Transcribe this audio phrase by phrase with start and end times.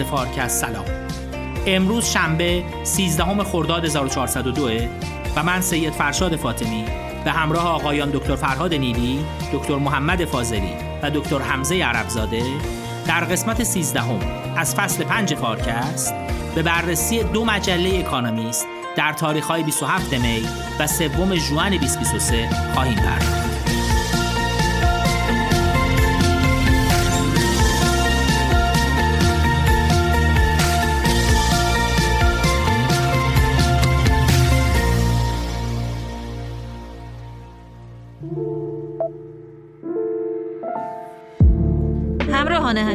[0.00, 0.84] از فارکست سلام
[1.66, 4.70] امروز شنبه 13 خرداد 1402
[5.36, 6.84] و من سید فرشاد فاطمی
[7.24, 12.42] به همراه آقایان دکتر فرهاد نیلی، دکتر محمد فاضلی و دکتر حمزه عربزاده
[13.06, 14.02] در قسمت 13
[14.56, 16.14] از فصل 5 فارکست
[16.54, 20.48] به بررسی دو مجله اکانومیست در تاریخ های 27 می
[20.80, 23.37] و سوم ژوئن 2023 خواهیم پرداخت.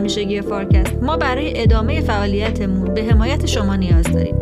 [0.03, 1.03] همیشگی فارکست.
[1.03, 4.35] ما برای ادامه فعالیتمون به حمایت شما نیاز داریم.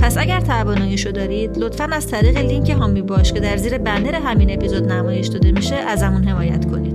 [0.00, 4.50] پس اگر تواناییشو دارید لطفا از طریق لینک هامی باش که در زیر بنر همین
[4.50, 6.93] اپیزود نمایش داده میشه ازمون حمایت کنید.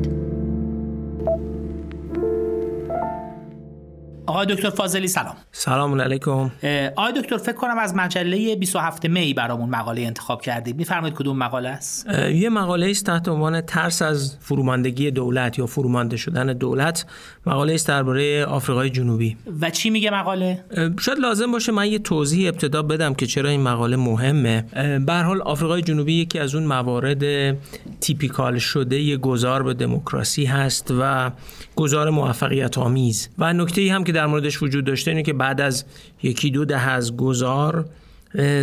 [4.30, 5.36] آقای دکتر فاضلی سلام.
[5.52, 6.52] سلام علیکم.
[6.96, 10.76] آقای دکتر فکر کنم از مجله 27 می برامون مقاله انتخاب کردید.
[10.76, 16.18] میفرمایید کدوم مقاله است؟ یه مقاله است تحت عنوان ترس از فروماندگی دولت یا فرومانده
[16.18, 17.06] شدن دولت.
[17.46, 19.38] مقاله است درباره آفریقای جنوبی.
[19.62, 20.64] و چی میگه مقاله؟
[21.00, 24.66] شاید لازم باشه من یه توضیح ابتدا بدم که چرا این مقاله مهمه.
[25.06, 27.56] به حال آفریقای جنوبی یکی از اون موارد
[28.02, 31.32] تیپیکال شده یه گذار به دموکراسی هست و
[31.80, 33.30] گذار موفقیت آمیز.
[33.38, 35.86] و نکته هم که در موردش وجود داشته اینه که بعد از
[36.24, 37.90] یکی دو ده از گذار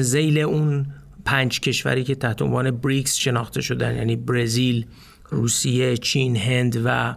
[0.01, 0.87] زیل اون
[1.25, 4.87] پنج کشوری که تحت عنوان بریکس شناخته شدن یعنی برزیل،
[5.31, 7.15] روسیه، چین، هند و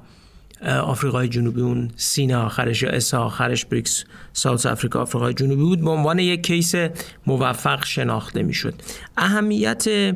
[0.67, 5.89] آفریقای جنوبی اون سین آخرش یا S آخرش بریکس South Africa آفریقای جنوبی بود به
[5.89, 6.75] عنوان یک case
[7.27, 8.73] موفق شناخته می‌شد.
[9.17, 10.15] اهمیت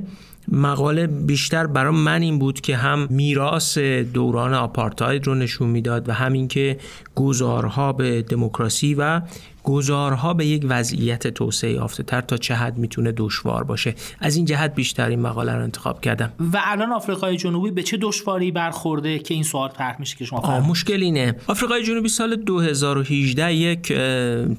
[0.51, 3.77] مقاله بیشتر برای من این بود که هم میراث
[4.13, 6.77] دوران آپارتاید رو نشون می‌داد و همین که
[7.15, 9.21] گذارها به دموکراسی و
[9.63, 13.95] گذارها به یک وضعیت توسعه یافته تر تا چه حد می‌تونه دشوار باشه.
[14.19, 16.31] از این جهت بیشتر این مقاله رو انتخاب کردم.
[16.53, 20.59] و الان آفریقای جنوبی به چه دشواری برخورده که این سوال طرح میشه که شما
[20.59, 21.35] مشکل اینه.
[21.47, 23.93] آفریقای جنوبی سال 2018 یک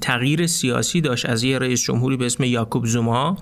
[0.01, 3.37] تغییر سیاسی داشت از یه رئیس جمهوری به اسم یاکوب زوما.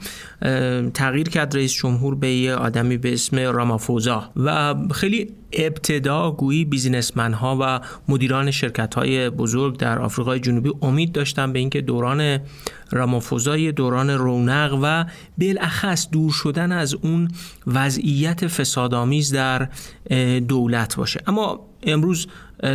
[0.94, 4.30] تغییر کرد رئیس جمهور به یه آدمی به اسم رامافوزا.
[4.36, 11.12] و خیلی ابتدا گویی بیزینسمن ها و مدیران شرکت های بزرگ در آفریقای جنوبی امید
[11.12, 12.40] داشتن به اینکه دوران
[12.92, 15.06] رامافوزا دوران رونق و
[15.38, 17.28] بالاخص دور شدن از اون
[17.68, 19.70] وضعیت فسادآمیز در
[20.48, 21.22] دولت باشه.
[21.28, 22.28] اما امروز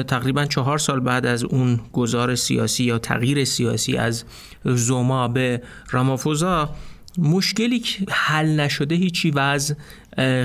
[0.08, 4.24] تقریبا چهار سال بعد از اون گذار سیاسی یا تغییر سیاسی از
[4.64, 6.70] زوما به رامافوزا
[7.18, 9.74] مشکلی حل نشده هیچی وضع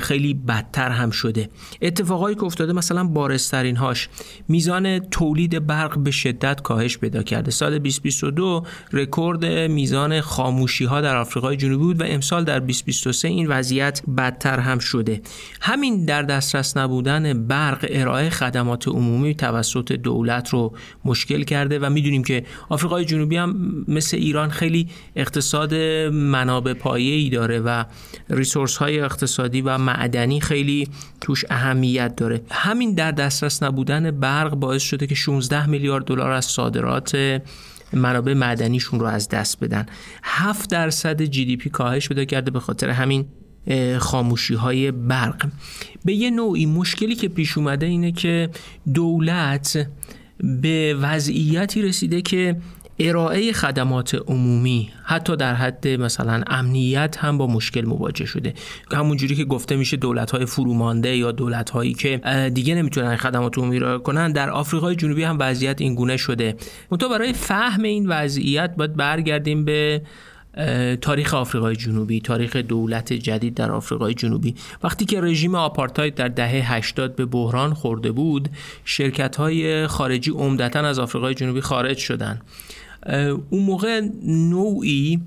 [0.02, 1.50] خیلی بدتر هم شده.
[1.82, 4.10] اتفاقایی که افتاده مثلا بارسترین هاش
[4.48, 7.52] میزان تولید برق به شدت کاهش پیدا کرده.
[7.52, 8.64] سال 2022
[8.94, 14.60] رکورد میزان خاموشی ها در آفریقای جنوبی بود و امسال در 2023 این وضعیت بدتر
[14.60, 15.22] هم شده.
[15.62, 20.74] همین در دسترس نبودن برق ارائه خدمات عمومی توسط دولت رو
[21.06, 25.74] مشکل کرده و می‌دونیم که آفریقای جنوبی هم مثل ایران خیلی اقتصاد
[26.14, 27.84] منابع پایه‌ای داره و
[28.30, 30.88] ریسورس های اقتصادی و معدنی خیلی
[31.22, 32.42] توش اهمیت داره.
[32.52, 37.42] همین در دسترس نبودن برق باعث شده که 16 میلیارد دلار از صادرات
[37.94, 39.86] منابع معدنیشون رو از دست بدن.
[40.24, 43.26] 7 درصد جی دی پی کاهش پیدا کرده به خاطر همین
[44.00, 45.50] خاموشی های برق.
[46.06, 48.50] به یه نوعی مشکلی که پیش اومده اینه که
[48.94, 49.88] دولت
[50.62, 52.56] به وضعیتی رسیده که
[53.00, 58.54] ارائه خدمات عمومی حتی در حد مثلا امنیت هم با مشکل مواجه شده.
[58.92, 62.22] همونجوری که گفته میشه دولت های فرومانده یا دولت هایی که
[62.54, 66.56] دیگه نمی‌تونن خدمات عمومی ارائه کنن در آفریقای جنوبی هم وضعیت این گونه شده.
[66.92, 70.02] منتها برای فهم این وضعیت باید برگردیم به
[71.02, 74.56] تاریخ آفریقای جنوبی تاریخ دولت جدید در آفریقای جنوبی.
[74.84, 78.50] وقتی که رژیم آپارتاید در دهه 80 به بحران خورده بود
[78.86, 82.42] شرکت های خارجی عمدتا از آفریقای جنوبی خارج شدند
[83.50, 85.22] اون موقع نوعی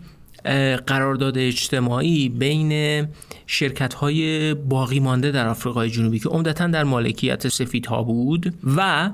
[0.87, 3.07] قرارداد اجتماعی بین
[3.47, 9.11] شرکت های باقی مانده در آفریقای جنوبی که عمدتا در مالکیت سفیدها بود و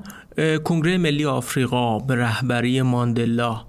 [0.63, 3.61] کنگره ملی آفریقا به رهبری ماندلا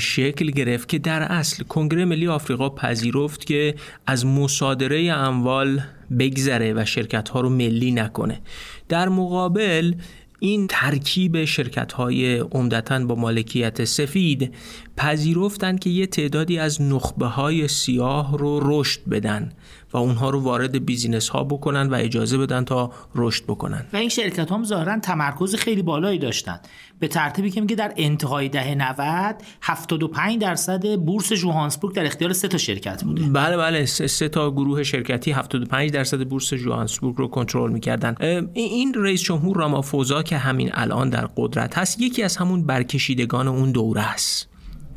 [0.00, 3.74] شکل گرفت که در اصل کنگره ملی آفریقا پذیرفت که
[4.06, 5.80] از مصادره اموال
[6.18, 8.40] بگذره و شرکت ها رو ملی نکنه.
[8.88, 9.94] در مقابل
[10.40, 14.54] این ترکیب شرکت های عمدتا با مالکیت سفید
[14.96, 19.52] پذیرفتن که یه تعدادی از نخبه های سیاه رو رشد بدن.
[19.92, 23.86] و اونها رو وارد بیزینس ها بکنن و اجازه بدن تا رشد بکنن.
[23.92, 26.60] و این شرکت هم ظاهرا تمرکز خیلی بالایی داشتن.
[26.98, 32.48] به ترتیبی که میگه در انتهای دهه 90 75 درصد بورس جوهانسبورگ در اختیار سه
[32.48, 33.22] تا شرکت بوده.
[33.22, 38.14] بله بله سه, تا گروه شرکتی 75 درصد بورس جوهانسبورگ رو کنترل می‌کردن.
[38.54, 43.72] این رئیس جمهور رامافوزا که همین الان در قدرت هست یکی از همون برکشیدگان اون
[43.72, 44.47] دوره است.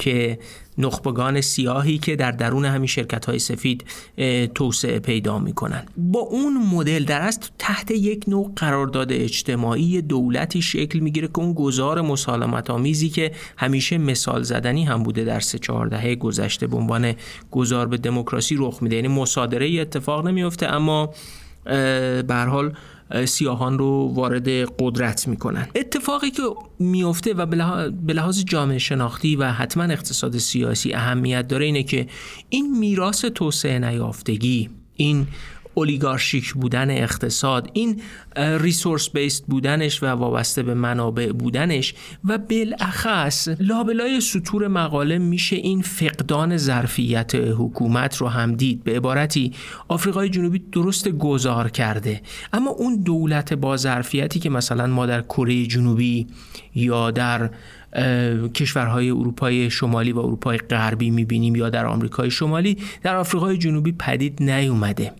[0.01, 0.39] که
[0.77, 3.86] نخبگان سیاهی که در درون همین شرکت های سفید
[4.56, 5.83] توسعه پیدا می‌کنن.
[5.98, 11.53] با اون مدل در است تحت یک نوع قرارداد اجتماعی دولتی شکل می‌گیره که اون
[11.53, 16.77] گذار مسالمت آمیزی که همیشه مثال زدنی هم بوده در سه چهار دهه گذشته به
[16.77, 17.13] عنوان
[17.51, 18.95] گذار به دموکراسی رخ میده.
[18.95, 21.13] یعنی مصادره اتفاق نمیفته اما
[22.27, 22.74] به حال
[23.25, 24.49] سیاهان رو وارد
[24.79, 25.67] قدرت می‌کنن.
[25.75, 26.41] اتفاقی که
[26.79, 27.45] میفته و
[27.91, 32.07] به لحاظ جامعه شناختی و حتما اقتصاد سیاسی اهمیت داره اینه که
[32.49, 35.27] این میراث توسعه نیافتگی این
[35.73, 38.01] اولیگارشیک بودن اقتصاد این
[38.35, 41.94] ریسورس بیست بودنش و وابسته به منابع بودنش
[42.25, 48.83] و بالاخص لابلای سطور مقاله میشه این فقدان ظرفیت حکومت رو هم دید.
[48.83, 49.53] به عبارتی
[49.88, 52.21] آفریقای جنوبی درست گذار کرده
[52.53, 56.27] اما اون دولت با ظرفیتی که مثلا ما در کره جنوبی
[56.75, 57.50] یا در
[58.53, 64.44] کشورهای اروپای شمالی و اروپای غربی می‌بینیم یا در آمریکای شمالی در آفریقای جنوبی پدید
[64.44, 65.12] نیومده.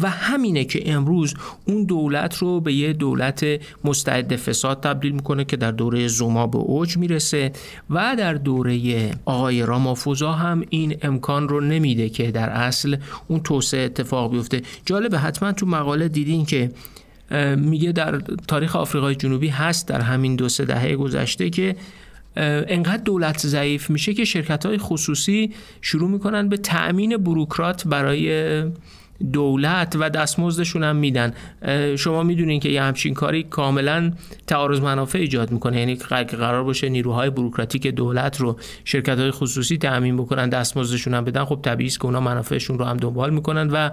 [0.00, 1.34] و همینه که امروز
[1.64, 3.46] اون دولت رو به یه دولت
[3.84, 7.52] مستعد فساد تبدیل می‌کنه که در دوره زوما به اوج می‌رسه
[7.90, 12.96] و در دوره آقای رامافوزا هم این امکان رو نمیده که در اصل
[13.28, 14.62] اون توسعه اتفاق بیفته.
[14.84, 16.70] جالبه حتما تو مقاله دیدین که
[17.56, 18.18] میگه در
[18.48, 21.76] تاریخ آفریقای جنوبی هست در همین دو سه دهه گذشته که
[22.36, 28.62] انقدر دولت ضعیف میشه که شرکت های خصوصی شروع می‌کنن به تأمین بروکرات برای
[29.32, 31.32] دولت و دستمزدشون هم میدن.
[31.96, 34.12] شما می‌دونین که یه همچین کاری کاملا
[34.46, 35.78] تعارض منافع ایجاد می‌کنه.
[35.78, 41.44] یعنی قرار باشه نیروهای بروکراتیک دولت رو شرکت های خصوصی تأمین بکنن دستمزدشون هم بدن.
[41.44, 43.90] خب طبیعی که اونا منافعشون رو هم دنبال می‌کنن و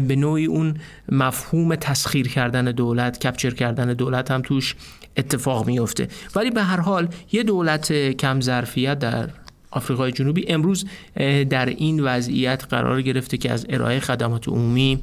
[0.00, 0.74] به نوعی اون
[1.08, 4.74] مفهوم تسخیر کردن دولت کپچر کردن دولت هم توش
[5.16, 9.28] اتفاق میفته ولی به هر حال یه دولت کم ظرفیت در
[9.74, 10.86] آفریقای جنوبی امروز
[11.50, 14.98] در این وضعیت قرار گرفته که از ارائه خدمات عمومی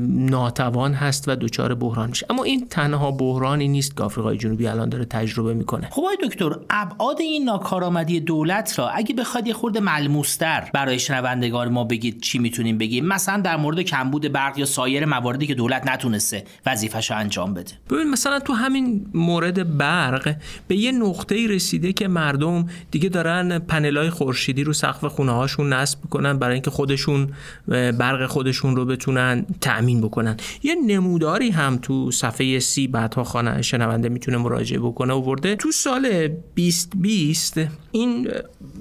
[0.00, 2.26] ناتوان هست و دچار بحران میشه.
[2.30, 5.88] اما این تنها بحرانی نیست که آفریقای جنوبی الان داره تجربه می‌کنه.
[5.90, 11.68] خب آقای دکتر ابعاد این ناکارآمدی دولت را اگه بخواد یه خورده ملموستر برای شنوندگان
[11.68, 15.88] ما بگید چی می‌تونیم بگیم؟ مثلا در مورد کمبود برق یا سایر مواردی که دولت
[15.88, 17.72] نتونسته وظیفش رو انجام بده.
[17.90, 20.36] ببین مثلا تو همین مورد برق
[20.68, 25.98] به یه نقطه رسیده که مردم دیگه دارن پنلای خورشیدی رو سقف خونه هاشون نصب
[26.02, 27.28] می‌کنن برای اینکه خودشون
[27.68, 30.36] برق خودشون رو بتونن بتونن تأمین بکنن.
[30.62, 36.28] یه نموداری هم تو صفحه سی بعدها خانه شنونده می‌تونه مراجعه بکنه ورده تو سال
[36.56, 37.60] 2020
[37.92, 38.28] این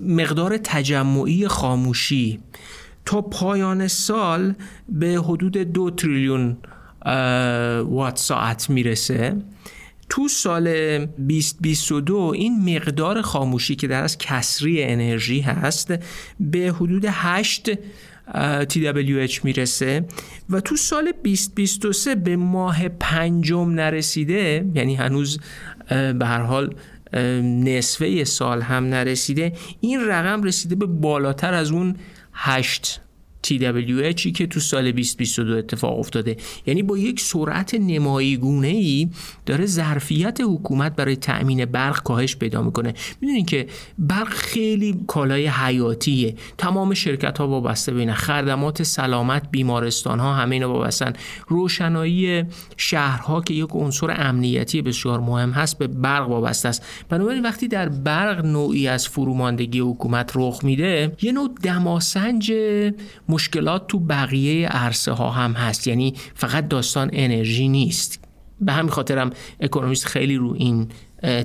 [0.07, 2.39] مقدار تجمعی خاموشی
[3.05, 4.53] تا پایان سال
[4.89, 6.57] به حدود دو تریلیون
[7.85, 9.35] وات ساعت می‌رسه.
[10.09, 10.65] تو سال
[11.05, 15.93] 2022 این مقدار خاموشی که در از کسری انرژی هست
[16.39, 17.69] به حدود 8
[18.69, 20.05] TWH می‌رسه
[20.49, 25.39] و تو سال 2023 به ماه پنجم نرسیده یعنی هنوز
[25.89, 26.75] به هر حال
[27.43, 31.95] نصفه سال هم نرسیده این رقم رسیده به بالاتر از اون
[32.33, 33.01] 8
[33.47, 36.37] TWHی که تو سال 2022 اتفاق افتاده.
[36.65, 39.09] یعنی با یک سرعت نمایی گونه ای
[39.45, 42.93] داره ظرفیت حکومت برای تأمین برق کاهش پیدا می‌کنه.
[43.21, 43.67] می‌دونین که
[43.99, 46.35] برق خیلی کالای حیاتیه.
[46.57, 51.13] تمام شرکت ها وابسته بین خدمات سلامت بیمارستان ها همه اینا وابستن.
[51.47, 52.43] روشنایی
[52.77, 56.85] شهرها که یک عنصر امنیتی بسیار مهم هست به برق وابسته است.
[57.09, 62.53] بنابراین وقتی در برق نوعی از فروماندگی حکومت رخ میده یه نوع دماسنج
[63.31, 65.87] مشکلات تو بقیه عرصه ها هم هست.
[65.87, 68.19] یعنی فقط داستان انرژی نیست.
[68.61, 70.89] به همین خاطرم اکونومیست خیلی رو این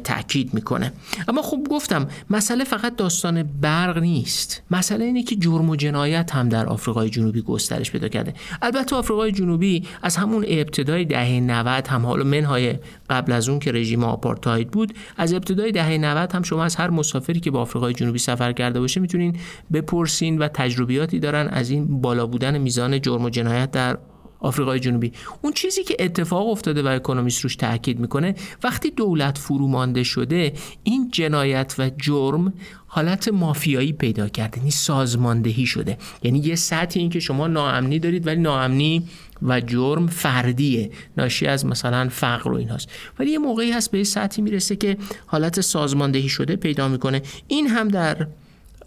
[0.05, 0.93] تاکید می‌کنه.
[1.29, 4.63] اما خب گفتم مسئله فقط داستان برق نیست.
[4.71, 8.35] مسئله اینه که جرم و جنایت هم در آفریقای جنوبی گسترش پیدا کرده.
[8.63, 12.79] البته آفریقای جنوبی از همون ابتدای دهه 90 هم حالا منهای
[13.11, 16.91] قبل از اون که رژیم آپارتاید بود از ابتدای دهه 90 هم شما از هر
[16.91, 19.37] مسافری که با آفریقای جنوبی سفر کرده باشه می‌تونین
[19.73, 23.99] بپرسین و تجربیاتی دارن از این بالا بودن میزان جرم و جنایت در
[24.41, 25.13] آفریقای جنوبی.
[25.43, 30.53] اون چیزی که اتفاق افتاده و اکونومیست روش تاکید می‌کنه وقتی دولت فرومانده شده
[30.83, 32.53] این جنایت و جرم
[32.87, 35.99] حالت مافیایی پیدا کرده یعنی سازماندهی شده.
[36.23, 39.09] یعنی یه سطحی این که شما ناامنی دارید ولی ناامنی
[39.43, 42.89] و جرم فردیه ناشی از مثلا فقر و ایناست.
[43.19, 47.23] ولی یه موقعی هست به سطحی می‌رسه که حالت سازماندهی شده پیدا می‌کنه.
[47.49, 48.27] این هم در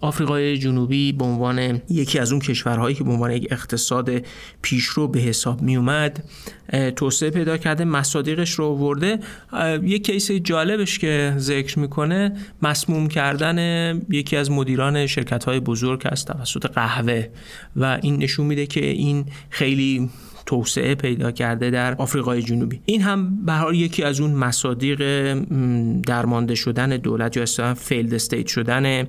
[0.01, 4.11] آفریقای جنوبی به عنوان یکی از اون کشورهایی که به عنوان یک اقتصاد
[4.61, 6.23] پیشرو به حساب می اومد
[6.95, 9.19] توسعه پیدا کرده مصادیقش رو ورده
[9.83, 16.27] یک کیس جالبش که ذکر می‌کنه مسموم کردن یکی از مدیران شرکت های بزرگ است
[16.27, 17.27] توسط قهوه.
[17.75, 20.09] و این نشون میده که این خیلی
[20.45, 22.81] توسعه پیدا کرده در آفریقای جنوبی.
[22.85, 25.33] این هم به یکی از اون مصادیق
[26.01, 29.07] درمانده شدن دولت یا اصلا failed state شدن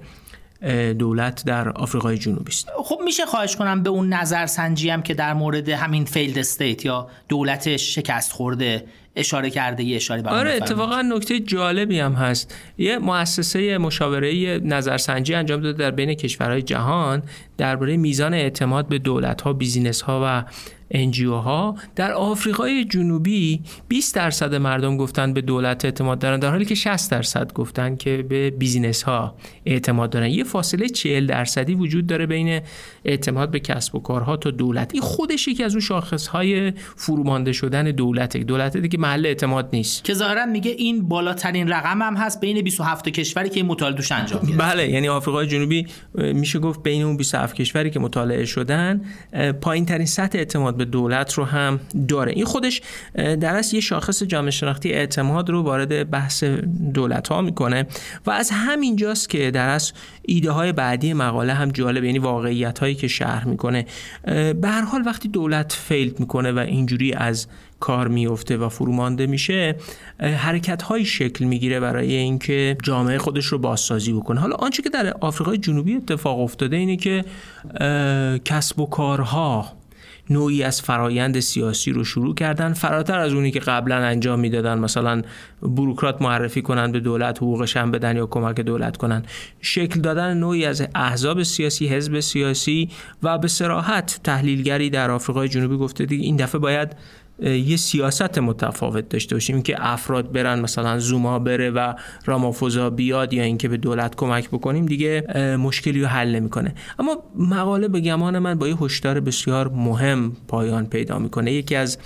[0.98, 2.68] دولت در آفریقای جنوبی است.
[2.84, 7.08] خب میشه خواهش کنم به اون نظرسنجی هم که در مورد همین failed state یا
[7.28, 8.84] دولت شکست خورده
[9.16, 12.54] اشاره کرده یه اشاره آره اتفاقا نکته جالبی هم هست.
[12.78, 17.22] یه مؤسسه مشاوره نظرسنجی انجام داده در بین کشورهای جهان
[17.58, 20.44] درباره میزان اعتماد به دولت ها business ها و
[20.90, 26.64] NGO ها در آفریقای جنوبی 20 درصد مردم گفتن به دولت اعتماد دارن در حالی
[26.64, 29.34] که 60 درصد گفتن که به بیزینس ها
[29.66, 32.60] اعتماد دارن یه فاصله 40 درصدی وجود داره بین
[33.04, 34.90] اعتماد به کسب و کارها تا دولت.
[34.92, 40.04] این خودش یکی از اون شاخص های فرومانده شدن دولت دولت دیگه محل اعتماد نیست.
[40.04, 44.12] که ظاهرا میگه این بالاترین رقم هم هست بین 27 کشوری که این مطالعه دوش
[44.12, 49.00] انجام گرفت بله یعنی آفریقای جنوبی میشه گفت بین اون 27 کشوری که مطالعه شدن
[49.60, 52.32] پایین ترین سطح اعتماد به دولت رو هم داره.
[52.32, 52.82] این خودش
[53.14, 56.44] در اصل یه شاخص جامعه شناختی اعتماد رو وارد بحث
[56.94, 57.86] دولت ها می‌کنه
[58.26, 62.78] و از همین جاست که در اصل ایده های بعدی مقاله هم جالب یعنی واقعیت
[62.78, 63.86] هایی که شهر می‌کنه.
[64.24, 67.46] به هر حال وقتی دولت فیلد می‌کنه و اینجوری از
[67.80, 69.76] کار میفته و فرومانده میشه
[70.20, 74.40] حرکت های شکل می‌گیره برای اینکه جامعه خودش رو بازسازی بکنه.
[74.40, 77.24] حالا آنچه که در آفریقای جنوبی اتفاق افتاده اینه که
[78.44, 79.79] کسب و کارها
[80.30, 82.72] نوعی از فرایند سیاسی رو شروع کردن.
[82.72, 85.22] فراتر از اونی که قبلا انجام می‌دادن مثلا
[85.62, 89.22] بروکرات معرفی کنن به دولت حقوقش هم بدن یا کمک دولت کنن
[89.60, 92.90] شکل دادن نوعی از احزاب سیاسی حزب سیاسی
[93.22, 96.96] و به سراحت تحلیلگری در آفریقای جنوبی گفته دیگه این دفعه باید
[97.42, 99.62] یه سیاست متفاوت داشته باشیم.
[99.62, 101.94] که افراد برن مثلا زوما بره و
[102.24, 105.24] رامافوزا بیاد یا اینکه به دولت کمک بکنیم دیگه
[105.60, 106.74] مشکلی رو حل نمی‌کنه.
[106.98, 111.52] اما مقاله به گمان من با یه هشدار بسیار مهم پایان پیدا می‌کنه.
[111.52, 111.98] یکی از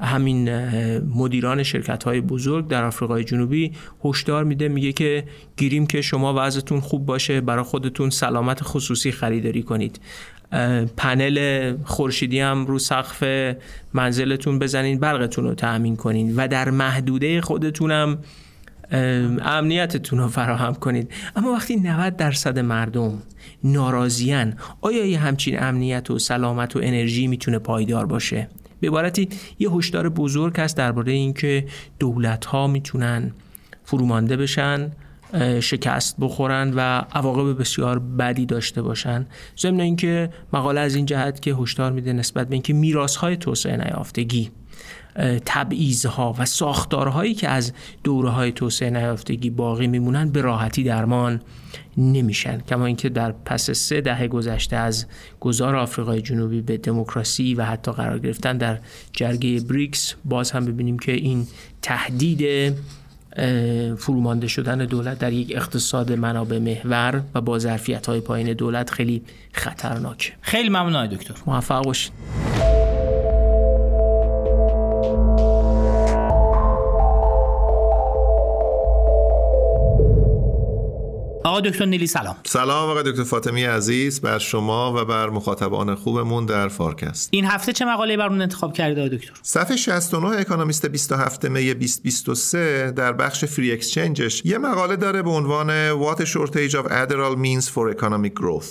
[0.00, 0.66] همین
[0.98, 3.72] مدیران شرکت های بزرگ در آفریقای جنوبی
[4.04, 5.24] هشدار میده میگه که
[5.56, 10.00] گیریم که شما وضعتون خوب باشه برای خودتون سلامت خصوصی خریداری کنید.
[10.96, 13.24] پنل خورشیدی هم رو سقف
[13.92, 18.18] منزلتون بزنین برقتون رو تأمین کنین و در محدوده خودتونم
[19.42, 23.22] امنیتتون رو فراهم کنید اما وقتی 90 درصد مردم
[23.64, 28.48] ناراضیان آیا یه همچین امنیت و سلامت و انرژی می‌تونه پایدار باشه؟
[28.80, 29.28] به عبارتی
[29.58, 31.66] یه هشدار بزرگ هست درباره اینکه
[31.98, 33.32] دولت ها می‌تونن
[33.84, 34.90] فرومانده بشن
[35.60, 36.80] شکست بخورن و
[37.12, 39.26] عواقب بسیار بدی داشته باشن.
[39.58, 43.76] ضمن اینکه مقاله از این جهت که هشدار میده نسبت به اینکه میراث های توسعه
[43.76, 44.50] نیافتگی
[46.08, 47.72] ها و ساختارهایی که از
[48.04, 51.40] دوره های توسعه نیافتگی باقی میمونن به راحتی درمان
[51.96, 52.60] نمیشن.
[52.60, 55.06] کما اینکه در پس سه دهه گذشته از
[55.40, 58.78] گذار آفریقای جنوبی به دموکراسی و حتی قرار گرفتن در
[59.12, 61.46] جرگه بریکس باز هم ببینیم که این
[61.82, 62.74] تهدید
[63.96, 69.22] فرومانده شدن دولت در یک اقتصاد منابع محور و با ظرفیت های پایین دولت خیلی
[69.52, 70.32] خطرناکه.
[70.40, 71.34] خیلی ممنون دکتر.
[71.46, 72.12] موفق باشید
[81.44, 82.36] آقا دکتر نیلی سلام.
[82.46, 87.28] سلام آقا دکتر فاطمی عزیز بر شما و بر مخاطبان خوبمون در فارکست.
[87.32, 92.90] این هفته چه مقاله برمون انتخاب کردید آقا دکتر؟ صفحه 69 اکونومیست 27 می 2023
[92.90, 97.68] در بخش فری اکسچنجش یه مقاله داره به عنوان What a shortage of Adderall means
[97.68, 98.66] for economic growth.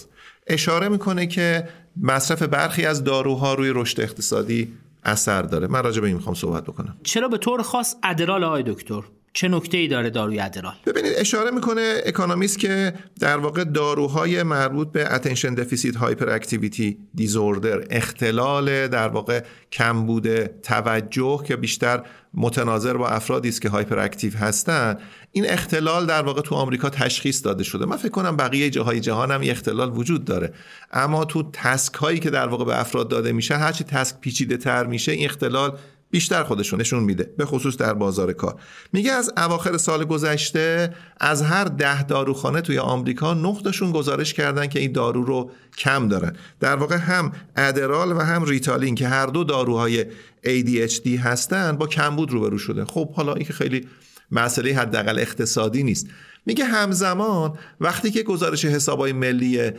[0.48, 1.68] اشاره می‌کنه که
[2.02, 4.74] مصرف برخی از داروها روی رشد اقتصادی
[5.04, 5.68] اثر داره.
[5.68, 6.98] من راجع به این می‌خوام صحبت بکنم.
[7.04, 9.02] چرا به طور خاص ادرال آقای دکتر؟
[9.34, 14.92] چه نکته ای داره داروی Adderall ببینید اشاره می‌کنه اکونومیست که در واقع داروهای مربوط
[14.92, 23.50] به attention deficit hyperactivity disorder اختلال در واقع کمبود توجه که بیشتر متناظر با افرادی
[23.50, 24.98] است که hyperactive هستن.
[25.32, 27.86] این اختلال در واقع تو آمریکا تشخیص داده شده.
[27.86, 30.54] من فکر کنم بقیه جاهای جهان هم اختلال وجود داره.
[30.92, 34.86] اما تو task هایی که در واقع به افراد داده میشن هرچی task پیچیده تر
[34.86, 35.78] میشه این اختلال
[36.12, 38.56] بیشتر خودشون نشون میده به خصوص در بازار کار.
[38.94, 44.80] میگه از اواخر سال گذشته از هر ده داروخانه توی آمریکا نقطشون گزارش کردن که
[44.80, 46.36] این دارو رو کم دارن.
[46.60, 50.06] در واقع هم ادرال و هم ریتالین که هر دو داروهای
[50.46, 52.86] ADHD هستن با کمبود روبرو شده.
[52.86, 53.88] خب حالا این که خیلی
[54.32, 56.08] مسئله حداقل اقتصادی نیست.
[56.46, 59.72] میگه همزمان وقتی که گزارش حسابای ملی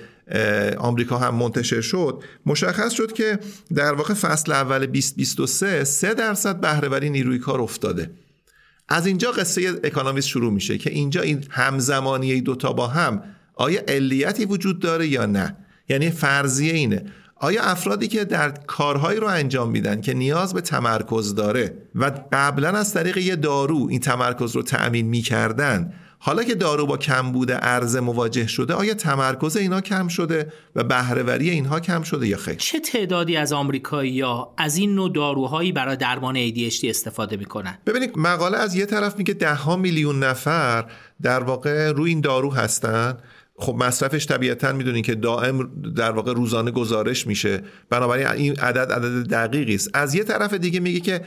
[0.78, 3.38] آمریکا هم منتشر شد مشخص شد که
[3.74, 8.10] در واقع فصل اول 2023 3 درصد بهرهوری نیروی کار افتاده.
[8.88, 13.22] از اینجا قصه اکانومیست شروع میشه که اینجا این همزمانی دوتا با هم
[13.54, 15.56] آیا علیتی وجود داره یا نه؟
[15.88, 17.04] یعنی فرضیه اینه.
[17.36, 22.68] آیا افرادی که در کارهایی رو انجام میدن که نیاز به تمرکز داره و قبلا
[22.68, 28.00] از طریق یه دارو این تمرکز رو تأمین می‌کردن حالا که دارو با کمبود عرضه
[28.00, 32.80] مواجه شده آیا تمرکز اینا کم شده و بهرهوری اینها کم شده یا خیر؟ چه
[32.80, 38.74] تعدادی از آمریکایی‌ها از این نوع داروهایی برای درمان ADHD استفاده می‌کنن؟ ببینید مقاله از
[38.74, 40.84] یه طرف میگه ده ها میلیون نفر
[41.22, 43.16] در واقع روی این دارو هستن.
[43.56, 47.62] خب مصرفش طبیعتا می‌دونین که دائم در واقع روزانه گزارش میشه.
[47.90, 49.90] بنابراین این عدد عدد دقیقی است.
[49.94, 51.24] از یه طرف دیگه میگه که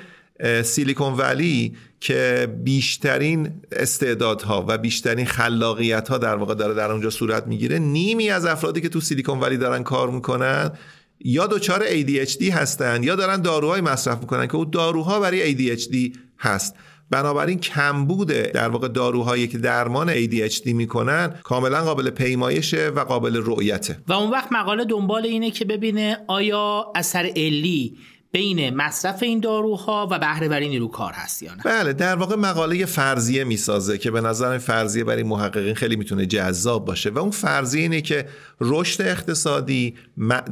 [0.63, 7.47] سیلیکون ولی که بیشترین استعدادها و بیشترین خلاقیت ها در واقع داره در اونجا صورت
[7.47, 7.79] می‌گیره.
[7.79, 10.71] نیمی از افرادی که تو سیلیکون ولی دارن کار می‌کنن
[11.19, 16.75] یا دچار ADHD هستن یا دارن داروهای مصرف می‌کنن که اون داروها برای ADHD هست.
[17.09, 23.97] بنابراین کمبود در واقع داروهایی که درمان ADHD می‌کنن کاملا قابل پیمایشه و قابل رؤیته.
[24.07, 27.97] و اون وقت مقاله دنبال اینه که ببینه آیا اثر علی
[28.33, 32.85] بین مصرف این داروها و بهرهوری نیرو کار هست یا نه؟ بله در واقع مقاله
[32.85, 37.81] فرضیه می‌سازه که به نظر فرضیه برای محققین خیلی می‌تونه جذاب باشه و اون فرضیه
[37.81, 38.27] اینه که
[38.61, 39.95] رشد اقتصادی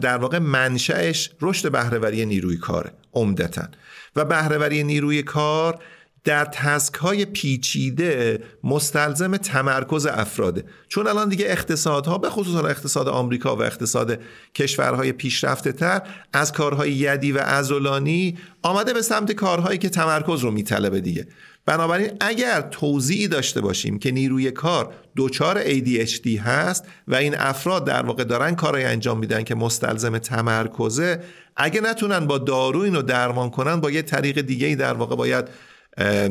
[0.01, 3.67] در واقع منشأش رشد بهرهوری نیروی کاره عمدتا.
[4.15, 5.79] و بهرهوری نیروی کار
[6.23, 13.55] در تسک های پیچیده مستلزم تمرکز افراده چون الان دیگه اقتصادها به خصوص اقتصاد آمریکا
[13.55, 14.19] و اقتصاد
[14.55, 16.01] کشورهای پیشرفته تر
[16.33, 21.27] از کارهای یدی و ازولانی آمده به سمت کارهایی که تمرکز رو میطلبه دیگه.
[21.65, 28.05] بنابراین اگر توضیحی داشته باشیم که نیروی کار دچار ADHD هست و این افراد در
[28.05, 31.23] واقع دارن کارهای انجام میدن که مستلزم تمرکزه
[31.55, 35.47] اگه نتونن با دارو اینو درمان کنن با یه طریق دیگه ای در واقع باید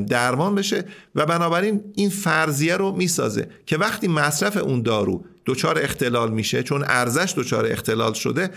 [0.09, 6.31] درمان بشه و بنابراین این فرضیه رو می‌سازه که وقتی مصرف اون دارو دچار اختلال
[6.31, 8.51] میشه چون ارزش دچار اختلال شده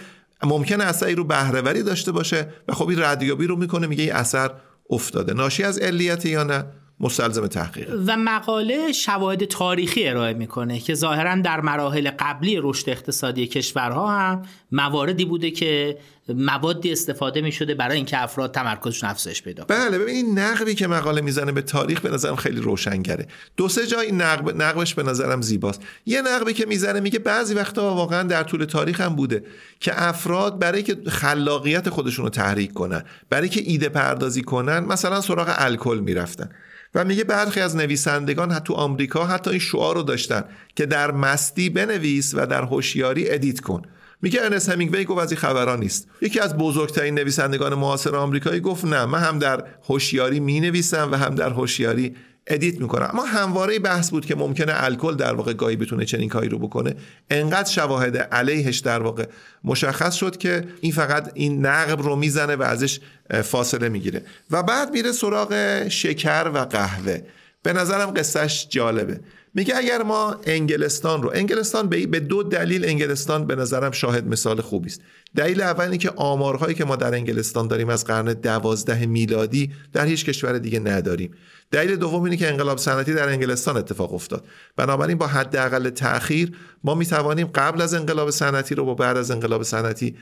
[0.44, 4.52] ممکنه اثری رو بهرهوری داشته باشه و خب این ردیابی رو می‌کنه میگه این اثر
[4.89, 5.34] افتاده.
[5.34, 6.66] ناشی از علیت یا نه؟
[7.04, 7.89] مستلزم تحقیق.
[8.08, 14.42] و مقاله شواهد تاریخی ارائه می‌کنه که ظاهرا در مراحل قبلی رشد اقتصادی کشورها هم
[14.72, 15.98] مواردی بوده که
[16.30, 21.22] موادی استفاده می شده برای اینکه افراد تمرکزشون افزایش پیدا بله ببین نقبی که مقاله
[21.22, 23.28] می‌زنه به تاریخ به نظرم خیلی روشنگره.
[23.58, 25.82] دو سه جای نقب نقبش به نظرم زیباست.
[26.06, 29.44] یه نقبی که می‌زنه میگه بعضی وقتا واقعا در طول تاریخ هم بوده
[29.80, 35.22] که افراد برای که خلاقیت خودشون رو تحریک کنن برای که ایده پردازی کنن مثلا
[35.22, 36.50] سراغ الکل می‌رفتن.
[36.96, 40.44] و میگه برخی از نویسندگان تو آمریکا حتی این شعار رو داشتن
[40.76, 43.82] که در مستی بنویس و در هوشیاری edit کن.
[44.22, 46.08] میگه ارنست همینگوی گفت از این خبرا نیست.
[46.22, 51.16] یکی از بزرگترین نویسندگان معاصر آمریکایی گفت نه من هم در هوشیاری می نویسم و
[51.16, 52.16] هم در هوشیاری
[52.48, 53.10] edit می‌کنم.
[53.14, 56.96] اما همواره بحث بود که ممکنه الکل در واقع گاهی بتونه چنین کاری رو بکنه.
[57.30, 59.26] انقدر شواهد علیهش در واقع
[59.64, 63.00] مشخص شد که این فقط این نقب رو می‌زنه و ازش
[63.44, 64.22] فاصله می‌گیره.
[64.52, 67.22] و بعد میره سراغ شکر و قهوه.
[67.64, 69.20] به نظرم قصهش جالبه.
[69.54, 74.89] میگه اگر ما انگلستان رو انگلستان به دو دلیل انگلستان به نظرم شاهد مثال خوبی
[74.89, 75.02] است.
[75.36, 80.06] دلیل اول اینه که آمارهایی که ما در انگلستان داریم از قرن دوازده میلادی در
[80.06, 81.34] هیچ کشور دیگه نداریم.
[81.72, 84.46] دلیل دوم اینه که انقلاب صنعتی در انگلستان اتفاق افتاد.
[84.76, 86.52] بنابراین با حداقل تاخیر
[86.84, 90.16] ما می‌توانیم قبل از انقلاب صنعتی رو با بعد از انقلاب صنعتی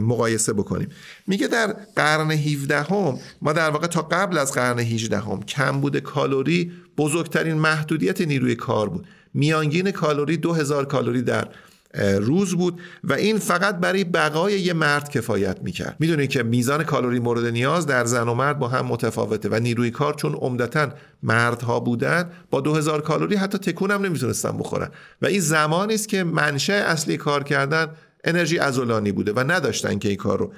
[0.00, 0.88] مقایسه بکنیم.
[1.26, 5.80] میگه در قرن 17 هم ما در واقع تا قبل از قرن 18 هم کم
[5.80, 9.06] بوده کالوری بزرگترین محدودیت نیروی کار بود.
[9.34, 11.48] میانگین کالوری 2000 کالوری در
[12.20, 15.96] روز بود و این فقط برای بقای یه مرد کفایت می‌کرد.
[15.98, 19.90] می‌دونید که میزان کالری مورد نیاز در زن و مرد با هم متفاوته و نیروی
[19.90, 20.88] کار چون عمدتا
[21.22, 24.88] مردها بودن با 2000 کالری حتی تکون نمی‌تونستن بخورن.
[25.22, 27.86] و این زمانی است که منشه اصلی کار کردن
[28.24, 30.52] انرژی ازولانی بوده و نداشتن که این کار رو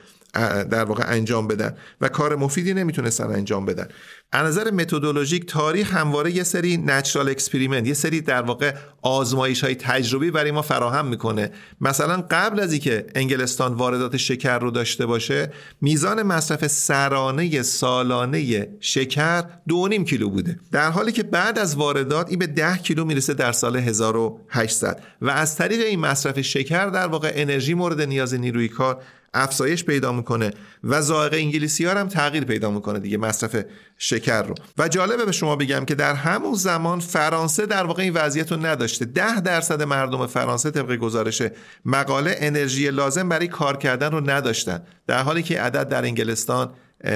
[0.71, 3.89] در واقع انجام بدن و کار مفیدی نمی‌تونستن انجام بدن.
[4.33, 9.75] از نظر methodologic تاریخ همواره یه سری natural experiment یه سری در واقع آزمایش های
[9.75, 11.51] تجربی برای ما فراهم می‌کنه.
[11.81, 19.43] مثلا قبل از اینکه انگلستان واردات شکر رو داشته باشه میزان مصرف سرانه سالانه شکر
[19.43, 20.59] 2.5 کیلو بوده.
[20.73, 25.31] در حالی که بعد از واردات این به 10 کیلو می‌رسه در سال 1800 و
[25.31, 29.03] از طریق این مصرف شکر در واقع انرژی مورد نیاز نیروی کار
[29.35, 30.51] افزایش پیدا می‌کنه
[30.85, 33.57] و ذائقه انگلیسی ها هم تغییر پیدا می‌کنه دیگه مصرف
[33.99, 34.55] شکر رو.
[34.79, 38.67] و جالبه به شما بگم که در همون زمان فرانسه در واقع این وضعیت رو
[38.67, 39.05] نداشته.
[39.05, 41.43] ده درصد مردم فرانسه طبق گزارش
[41.85, 44.83] مقاله انرژی لازم برای کار کردن رو نداشتن.
[45.07, 46.71] در حالی که عدد در انگلستان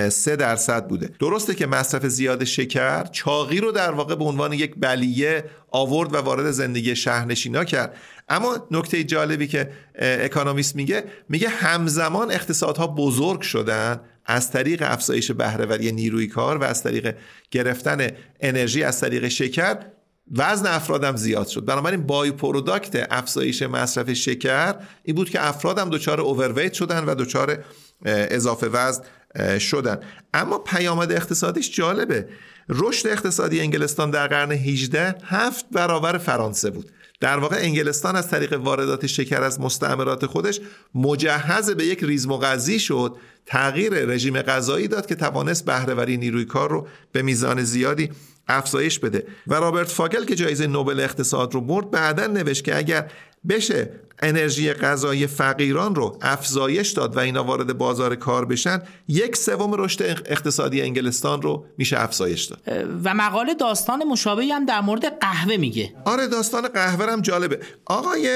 [0.08, 1.10] سه درصد بوده.
[1.20, 6.16] درسته که مصرف زیاد شکر چاقی رو در واقع به عنوان یک بلیه آورد و
[6.16, 7.96] وارد زندگی شهرنشینا کرد.
[8.28, 15.92] اما نکته جالبی که اکانومیست میگه میگه همزمان اقتصادها بزرگ شدن از طریق افزایش بهرهوری
[15.92, 17.14] نیروی کار و از طریق
[17.50, 18.08] گرفتن
[18.40, 19.76] انرژی از طریق شکر
[20.36, 21.64] وزن افرادم زیاد شد.
[21.64, 27.64] بنابراین by-product افزایش مصرف شکر این بود که افرادم دچار overweight شدن و دچار
[28.04, 29.02] اضافه وزن
[29.58, 30.00] شدن.
[30.34, 32.28] اما پیامد اقتصادیش جالبه.
[32.68, 36.90] رشد اقتصادی انگلستان در قرن 18 هفت برابر فرانسه بود.
[37.20, 40.60] در واقع انگلستان از طریق واردات شکر از مستعمرات خودش
[40.94, 43.16] مجهز به یک ریزم شد.
[43.46, 48.10] تغییر رژیم غذایی داد که توانست بهرهوری نیروی کار رو به میزان زیادی
[48.48, 49.26] افزایش بده.
[49.46, 53.10] و رابرت فاگل که جایزه نوبل اقتصاد رو برد بعدا نوشت که اگر
[53.48, 53.90] بشه
[54.22, 60.02] انرژی غذایی فقیران رو افزایش داد و اینا وارد بازار کار بشن یک سوم رشد
[60.02, 62.60] اقتصادی انگلستان رو میشه افزایش داد.
[63.04, 65.94] و مقاله داستان مشابهی هم در مورد قهوه میگه.
[66.04, 67.60] آره داستان قهوه هم جالبه.
[67.86, 68.28] آقای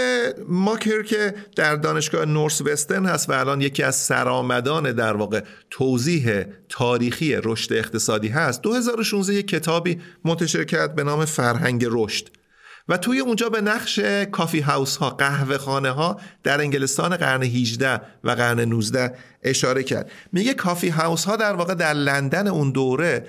[0.48, 5.40] ماکر که در دانشگاه نورس وسترن هست و الان یکی از سرآمدان در واقع
[5.70, 12.41] توضیح تاریخی رشد اقتصادی هست 2016 یک کتابی منتشر کرد به نام فرهنگ رشد.
[12.88, 13.98] و توی اونجا به نقش
[14.32, 20.10] کافی هاوس ها قهوه خانه ها در انگلستان قرن 18 و قرن 19 اشاره کرد.
[20.32, 23.26] میگه کافی هاوس ها در واقع در لندن اون دوره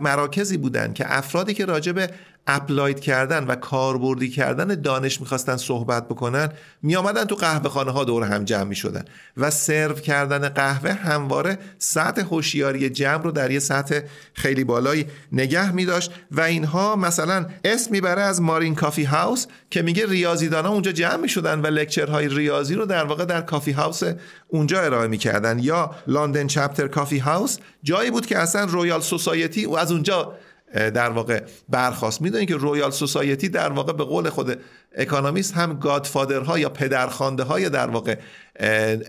[0.00, 2.10] مراکزی بودن که افرادی که راجع به
[2.46, 6.48] applied کردن و کاربردی کردن دانش می‌خواستن صحبت بکنن
[6.82, 9.04] میآمدن تو قهوه خانه ها دور هم جمع می‌شدن
[9.36, 14.00] و سرو کردن قهوه همواره سطح هوشیاری جمع رو در یه سطح
[14.34, 20.06] خیلی بالایی نگه میداشت و اینها مثلا اسم می‌بره از Marine Coffee House که میگه
[20.06, 24.02] ریاضیدان ها اونجا جمع می‌شدن و lecture های ریاضی رو در واقع در coffee house
[24.48, 25.58] اونجا ارائه می‌کردن.
[25.58, 30.34] یا London Chapter Coffee House جایی بود که اصلا Royal Society و از اونجا
[30.74, 34.60] در واقع برخاست می‌دونید که Royal Society در واقع به قول خود
[34.96, 38.18] اکانومیست هم godfather ها یا پدرخوانده های در واقع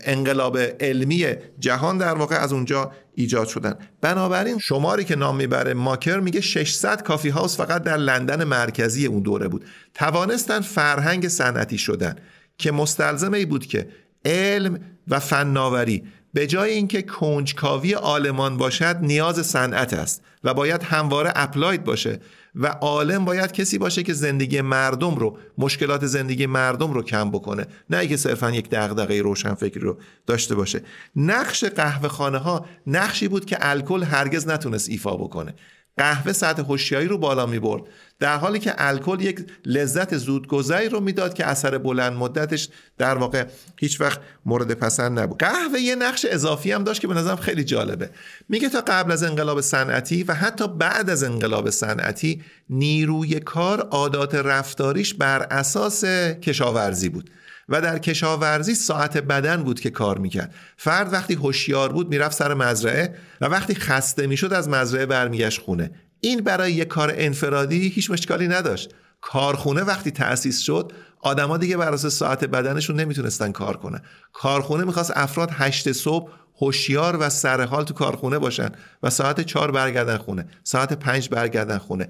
[0.05, 1.25] انقلاب علمی
[1.59, 3.75] جهان در واقع از اونجا ایجاد شدن.
[4.01, 9.21] بنابراین شماری که نام می‌بره ماکر میگه 600 coffee house فقط در لندن مرکزی اون
[9.21, 9.65] دوره بود.
[9.93, 12.15] توانستن فرهنگ صنعتی شدن
[12.57, 13.87] که مستلزم این بود که
[14.25, 20.23] علم و فناوری به جای اینکه کنجکاوی عالمان باشد نیاز صنعت است.
[20.43, 22.19] و باید همواره applied باشه
[22.55, 27.67] و عالم باید کسی باشه که زندگی مردم رو مشکلات زندگی مردم رو کم بکنه.
[27.89, 30.81] نه اینکه صرفا یک دغدغه روشنفکری رو داشته باشه.
[31.15, 35.53] نقش قهوه خانه ها نقشی بود که الکل هرگز نتونست ایفا بکنه.
[35.97, 37.83] قهوه سطح هوشیاری رو بالا می برد.
[38.19, 43.45] در حالی که الکل یک لذت زودگذری رو می‌داد که اثر بلند مدتش در واقع
[43.79, 45.39] هیچ وقت مورد پسند نبود.
[45.39, 48.09] قهوه یه نقش اضافی هم داشت که به نظرم خیلی جالبه.
[48.49, 54.35] میگه تا قبل از انقلاب صنعتی و حتی بعد از انقلاب صنعتی نیروی کار عادات
[54.35, 56.05] رفتاریش بر اساس
[56.41, 57.29] کشاورزی بود.
[57.71, 60.53] و در کشاورزی ساعت بدن بود که کار می‌کرد.
[60.77, 65.91] فرد وقتی هوشیار بود می‌رفت سر مزرعه و وقتی خسته می‌شد از مزرعه برمیگشت خونه.
[66.19, 68.93] این برای یک کار انفرادی هیچ مشکلی نداشت.
[69.21, 74.01] کارخونه وقتی تأسیس شد آدما دیگه بر اساس ساعت بدنشون نمی‌تونستن کار کنن.
[74.33, 76.31] کارخونه می‌خواست افراد هشت صبح
[76.61, 78.69] هوشیار و سرحال تو کارخونه باشن
[79.03, 82.07] و ساعت چهار برگردن خونه ساعت پنج برگردن خونه.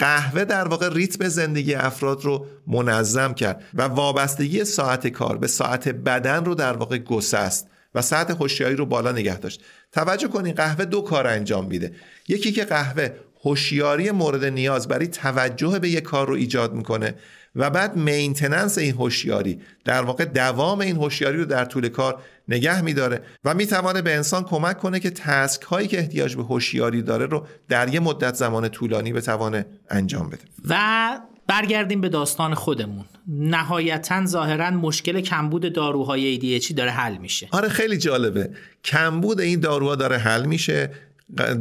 [0.00, 5.88] قهوه در واقع ریتم زندگی افراد رو منظم کرد و وابستگی ساعت کار به ساعت
[5.88, 9.62] بدن رو در واقع گسست و ساعت هوشیاری رو بالا نگه داشت.
[9.92, 11.92] توجه کنید قهوه دو کار انجام میده.
[12.28, 13.10] یکی که قهوه
[13.44, 17.14] هوشیاری مورد نیاز برای توجه به یک کار رو ایجاد می‌کنه
[17.56, 22.80] و بعد مینتننس این هوشیاری در واقع دوام این هوشیاری رو در طول کار نگه
[22.80, 27.26] میداره و می‌توانه به انسان کمک کنه که تسک هایی که احتیاج به هوشیاری داره
[27.26, 30.42] رو در یه مدت زمان طولانی بتوانه انجام بده.
[30.68, 33.04] و برگردیم به داستان خودمون.
[33.28, 37.48] نهایتا ظاهرا مشکل کمبود داروهای ADHD داره حل میشه.
[37.50, 38.50] آره خیلی جالبه.
[38.84, 40.90] کمبود این داروها داره حل میشه.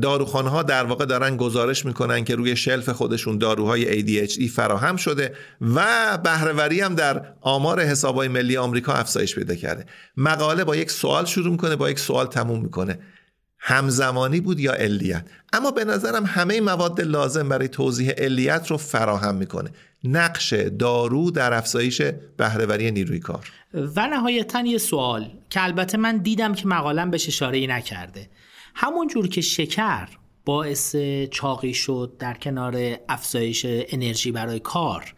[0.02, 6.18] داروخانه در واقع دارن گزارش می‌کنن که روی شلف خودشون داروهای ADHD فراهم شده و
[6.24, 9.86] بهرهوری هم در آمار حسابهای ملی آمریکا افزایش پیدا کرده.
[10.18, 13.00] مقاله با یک سوال شروع می‌کنه با یک سوال تموم می‌کنه.
[13.60, 19.36] همزمانی بود یا علیت؟ اما به نظرم همه مواد لازم برای توضیح علیت رو فراهم
[19.36, 19.70] می‌کنه.
[20.04, 22.02] نقش دارو در افزایش
[22.38, 23.52] بهرهوری نیروی کار.
[23.74, 28.30] و نهایتا یه سوال که البته من دیدم که مقالم بهش اشاره نکرده.
[28.82, 30.08] همون جور که شکر
[30.46, 30.96] باعث
[31.32, 35.14] چاقی شد در کنار افزایش انرژی برای کار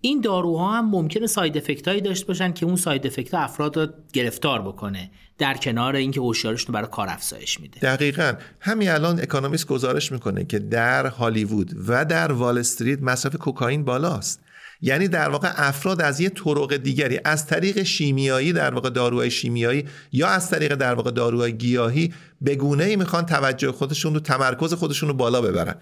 [0.00, 3.86] این داروها هم ممکنه side effect هایی داشته باشن که اون side effect افراد رو
[4.12, 7.80] گرفتار بکنه در کنار اینکه هوشیارشون برای کار افزایش میده.
[7.80, 8.32] دقیقا.
[8.60, 14.40] همین الان اکانومیست گزارش می‌کنه که در هالیوود و در وال استریت مصرف کوکائین بالاست.
[14.82, 19.84] یعنی در واقع افراد از یه طرق دیگری از طریق شیمیایی در واقع داروهای شیمیایی
[20.12, 24.74] یا از طریق در واقع داروهای گیاهی به گونه ای می‌خوان توجه خودشون رو تمرکز
[24.74, 25.74] خودشون رو بالا ببرن.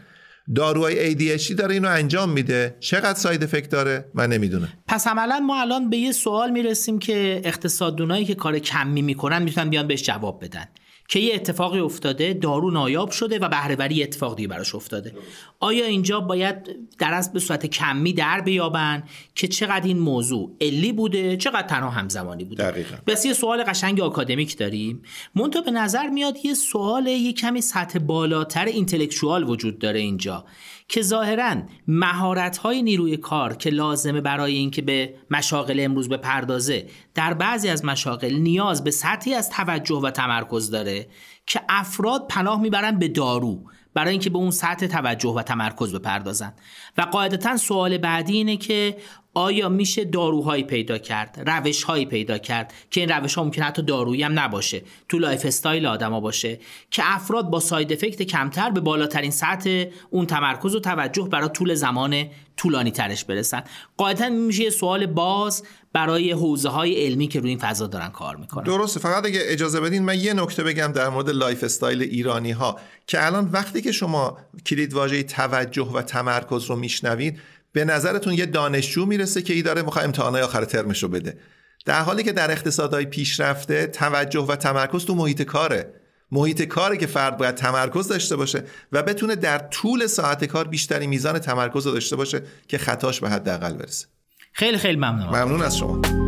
[0.54, 2.76] داروهای ADHD داره اینو انجام میده.
[2.80, 4.68] چقدر ساید افکت داره؟ من نمی‌دونم.
[4.86, 9.70] پس عملا ما الان به یه سوال می‌رسیم که اقتصاددونایی که کار کمی می‌کنن می‌تونن
[9.70, 10.64] بیان بهش جواب بدن.
[11.10, 15.14] که یه اتفاقی افتاده دارو نایاب شده و بهرهوری اتفاقی براش افتاده.
[15.60, 16.56] آیا اینجا باید
[16.98, 19.02] در از به صورت کمی در بیابن
[19.34, 22.96] که چقدر این موضوع علی بوده چقدر تنها همزمانی بوده؟ دقیقا.
[23.06, 25.02] بس یه سوال قشنگ آکادمیک داریم.
[25.34, 30.44] منتها به نظر میاد یه سوال یه کمی سطح بالاتر اینتלקچوال وجود داره اینجا.
[30.90, 31.56] که ظاهرا
[31.88, 37.68] مهارت های نیروی کار که لازمه برای اینکه به مشاغل امروز به پردازه در بعضی
[37.68, 41.06] از مشاغل نیاز به سطحی از توجه و تمرکز داره
[41.46, 46.52] که افراد پناه می‌برن به دارو برای اینکه به اون سطح توجه و تمرکز بپردازن.
[46.98, 48.96] و قاعدتا سوال بعدی اینه که
[49.34, 54.22] آیا میشه داروهایی پیدا کرد روشهایی پیدا کرد؟ که این روش ها ممکن حتی دارویی
[54.22, 54.82] هم نباشه.
[55.08, 56.60] تو lifestyle آدما باشه.
[56.90, 61.74] که افراد با side effect کمتر به بالاترین سطح اون تمرکز و توجه برای طول
[61.74, 62.24] زمان
[62.56, 63.62] طولانی ترش برسن.
[63.96, 65.62] قاعدتا میشه سوال باز
[65.92, 68.64] برای حوزه های علمی که روی این فضا دارن کار می‌کنن.
[68.64, 69.00] درسته.
[69.00, 73.50] فقط اگه اجازه بدین من یه نکته بگم در مورد lifestyle ایرانی ها که الان
[73.52, 77.40] وقتی که شما کلید واژه توجه و تمرکز رو میشنوید
[77.72, 81.38] به نظرتون یه دانشجو می‌رسه که این داره می‌خواد امتحانای آخر ترمش رو بده.
[81.86, 85.94] در حالی که در اقتصادهای پیشرفته توجه و تمرکز تو محیط کاره.
[86.32, 91.06] محیط کاره که فرد باید تمرکز داشته باشه و بتونه در طول ساعت کار بیشتری
[91.06, 94.06] میزان تمرکز رو داشته باشه که خطاش به حداقل برسه.
[94.52, 96.19] خیلی خیلی ممنون ممنون از شما.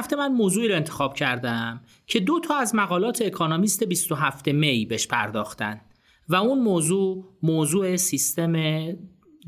[0.00, 5.06] هفته من موضوعی رو انتخاب کردم که دو تا از مقالات اکانومیست 27 می بهش
[5.06, 5.80] پرداختن
[6.28, 8.52] و اون موضوع موضوع سیستم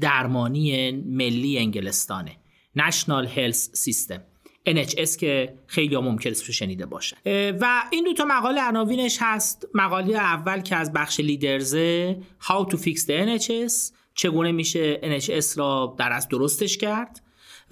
[0.00, 2.36] درمانی ملی انگلستانه
[2.78, 4.20] National Health System
[4.68, 7.16] NHS که خیلی ممکن است شنیده باشن.
[7.60, 9.68] و این دو تا مقاله عناوینش هست.
[9.74, 15.96] مقاله اول که از بخش لیدرزه How to fix the NHS چگونه میشه NHS را
[15.98, 17.21] در از درستش کرد.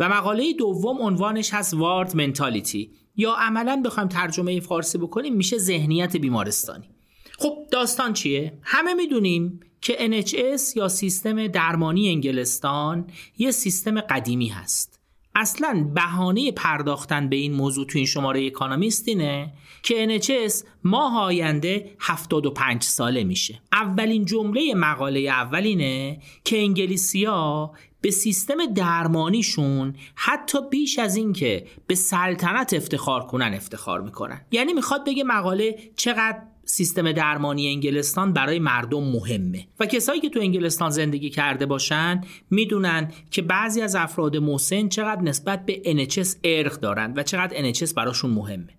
[0.01, 6.17] و مقاله دوم عنوانش هست وارد منتالیتی یا عملا بخوایم ترجمه فارسی بکنیم میشه ذهنیت
[6.17, 6.91] بیمارستانی.
[7.39, 13.07] خب داستان چیه؟ همه می‌دونیم که NHS یا سیستم درمانی انگلستان
[13.39, 15.00] یه سیستم قدیمی هست.
[15.35, 20.53] اصلا بهانه پرداختن به این موضوع تو این شماره اکانومیست اینه که NHS
[20.85, 23.61] ماه آینده 75 ساله میشه.
[23.73, 32.75] اولین جمله مقاله اولینه که انگلیسیا به سیستم درمانیشون حتی بیش از اینکه به سلطنت
[32.75, 34.41] افتخار کنن افتخار می‌کنن.
[34.51, 40.41] یعنی می‌خواد بگه مقاله چقدر سیستم درمانی انگلستان برای مردم مهمه و کسایی که تو
[40.41, 46.81] انگلستان زندگی کرده باشن می‌دونن که بعضی از افراد مسن چقدر نسبت به NHS ارق
[46.81, 48.79] دارن و چقدر NHS براشون مهمه.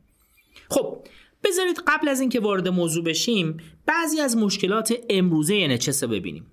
[0.70, 0.98] خب
[1.44, 6.46] بذارید قبل از اینکه وارد موضوع بشیم بعضی از مشکلات امروزه NHS رو ببینیم.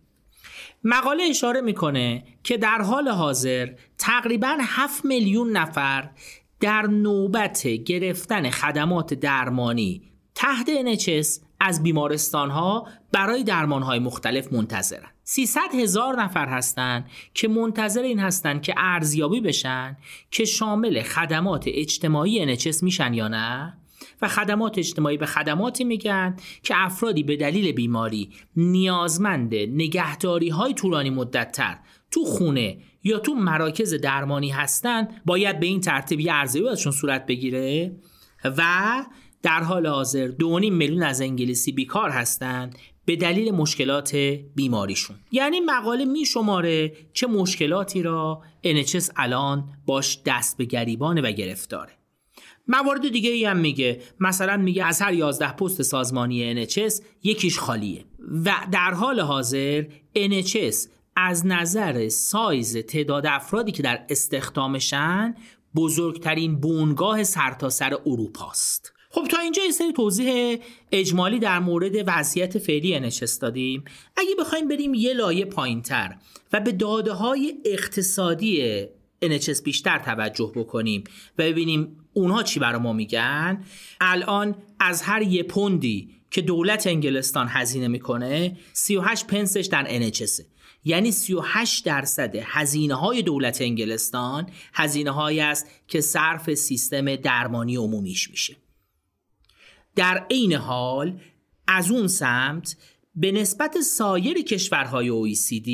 [0.85, 6.11] مقاله اشاره می‌کنه که در حال حاضر تقریبا 7 میلیون نفر
[6.61, 10.03] در نوبت گرفتن خدمات درمانی
[10.39, 15.09] تحت NHS از بیمارستان ها برای درمان های مختلف منتظرن.
[15.25, 19.97] 300 هزار نفر هستند که منتظر این هستند که ارزیابی بشن
[20.31, 23.79] که شامل خدمات اجتماعی NHS میشن یا نه
[24.23, 31.11] و خدمات اجتماعی به خدماتی میگن که افرادی به دلیل بیماری نیازمند نگهداری های طولانی
[31.11, 31.79] مدت تر
[32.11, 37.27] تو خونه یا تو مراکز درمانی هستن باید به این ترتیب یه ارزیابی ازشون صورت
[37.27, 37.97] بگیره
[38.45, 38.63] و
[39.49, 44.15] در حال حاضر دو میلیون از انگلیسی بیکار هستند به دلیل مشکلات
[44.55, 45.17] بیماریشون.
[45.33, 51.93] یعنی مقاله می شماره چه مشکلاتی را NHS الان باش دست به گریبانه و گرفتاره.
[52.67, 54.03] موارد دیگه ای هم میگه.
[54.21, 58.05] مثلا میگه از هر 11 پست سازمانی NHS یکیش خالیه.
[58.45, 59.85] و در حال حاضر
[60.17, 65.35] NHS از نظر سایز تعداد افرادی که در استخدامشن
[65.77, 68.98] بزرگترین بونگاه سرتاسر سر اروپاست.
[69.11, 70.59] خب تا اینجا یه سری توضیح
[70.93, 73.85] اجمالی در مورد وضعیت فعلی NHS دادیم.
[74.17, 76.17] اگه بخوایم بریم یه لایه پایین تر
[76.53, 78.83] و به داده های اقتصادی
[79.25, 81.05] NHS بیشتر توجه بکنیم
[81.39, 83.65] و ببینیم اونها چی برای ما میگن
[84.01, 90.43] الان از هر یه پوندی که دولت انگلستان هزینه می‌کنه 38 پنسش در NHS
[90.85, 98.31] یعنی 38 درصد هزینه های دولت انگلستان هزینه هایی است که صرف سیستم درمانی عمومیش
[98.31, 98.57] میشه.
[99.99, 101.21] در عین حال
[101.67, 102.77] از اون سمت
[103.15, 105.71] به نسبت سایر کشورهای OECD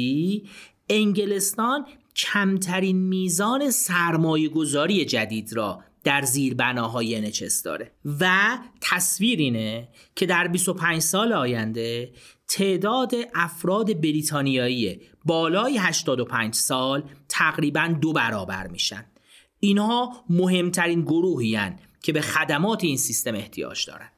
[0.89, 9.89] انگلستان کمترین میزان سرمایه گذاری جدید را در زیر بناهای NHS داره و تصویر اینه
[10.17, 12.13] که در 25 سال آینده
[12.49, 19.05] تعداد افراد بریتانیایی بالای 85 سال تقریبا دو برابر میشن.
[19.61, 21.59] اینها مهمترین گروهی
[22.03, 24.09] که به خدمات این سیستم احتیاج دارن.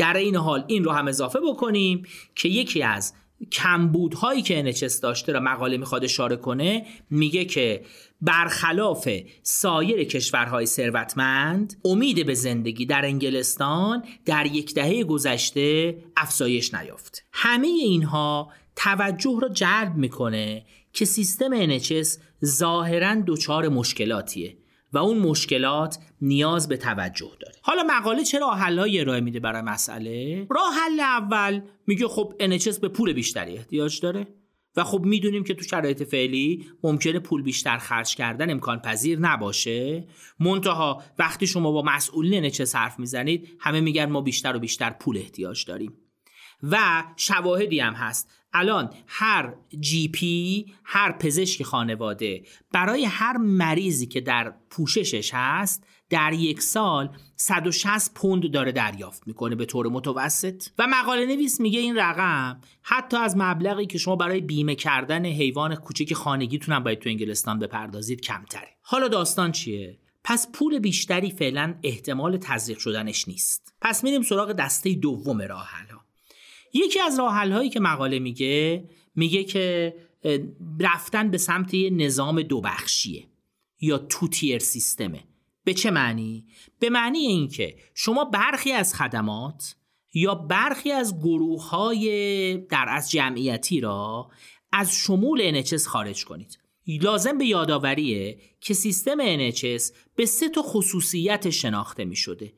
[0.00, 3.14] در این حال این رو هم اضافه بکنیم که یکی از
[3.52, 7.82] کمبودهایی که NHS داشته را مقاله می‌خواد اشاره کنه میگه که
[8.20, 9.08] برخلاف
[9.42, 17.24] سایر کشورهای ثروتمند امید به زندگی در انگلستان در یک دهه گذشته افزایش نیافت.
[17.32, 22.08] همه اینها توجه را جلب می‌کنه که سیستم NHS
[22.44, 24.56] ظاهرا دچار مشکلاتیه.
[24.92, 27.54] و اون مشکلات نیاز به توجه داره.
[27.62, 32.78] حالا مقاله چه راه حلایی ارائه میده برای مسئله؟ راه حل اول میگه خب NHS
[32.78, 34.26] به پول بیشتری احتیاج داره
[34.76, 40.06] و خب می‌دونیم که تو شرایط فعلی ممکنه پول بیشتر خرج کردن امکان پذیر نباشه.
[40.40, 45.18] منتها وقتی شما با مسئولین NHS حرف می‌زنید همه میگن ما بیشتر و بیشتر پول
[45.18, 45.92] احتیاج داریم.
[46.62, 48.30] و شواهدی هم هست.
[48.52, 52.42] الان هر جی پی هر پزشک خانواده
[52.72, 59.54] برای هر مریضی که در پوششش هست در یک سال 160 پوند داره دریافت می‌کنه
[59.54, 60.62] به طور متوسط.
[60.78, 65.74] و مقاله نویس میگه این رقم حتی از مبلغی که شما برای بیمه کردن حیوان
[65.74, 68.68] کوچک خانگیتون هم باید تو انگلستان بپردازید کمتره.
[68.82, 73.74] حالا داستان چیه؟ پس پول بیشتری فعلا احتمال تزریق شدنش نیست.
[73.80, 75.68] پس میریم سراغ دسته دوم راه
[76.72, 79.94] یکی از راه هایی که مقاله میگه میگه که
[80.80, 83.26] رفتن به سمت یه نظام دو بخشیه
[83.80, 85.24] یا تو تیر سیستمه.
[85.64, 86.46] به چه معنی؟
[86.78, 89.76] به معنی اینکه شما برخی از خدمات
[90.14, 94.30] یا برخی از گروه های در از جمعیتی را
[94.72, 96.58] از شمول NHS خارج کنید.
[96.86, 102.52] لازم به یادآوریه که سیستم NHS به سه تا خصوصیت شناخته می شده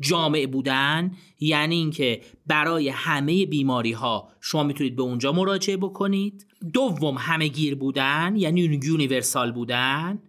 [0.00, 6.46] جامع بودن یعنی اینکه برای همه بیماری ها شما می‌تونید به اونجا مراجعه بکنید.
[6.72, 10.22] دوم همه گیر بودن یعنی یونیورسال بودن.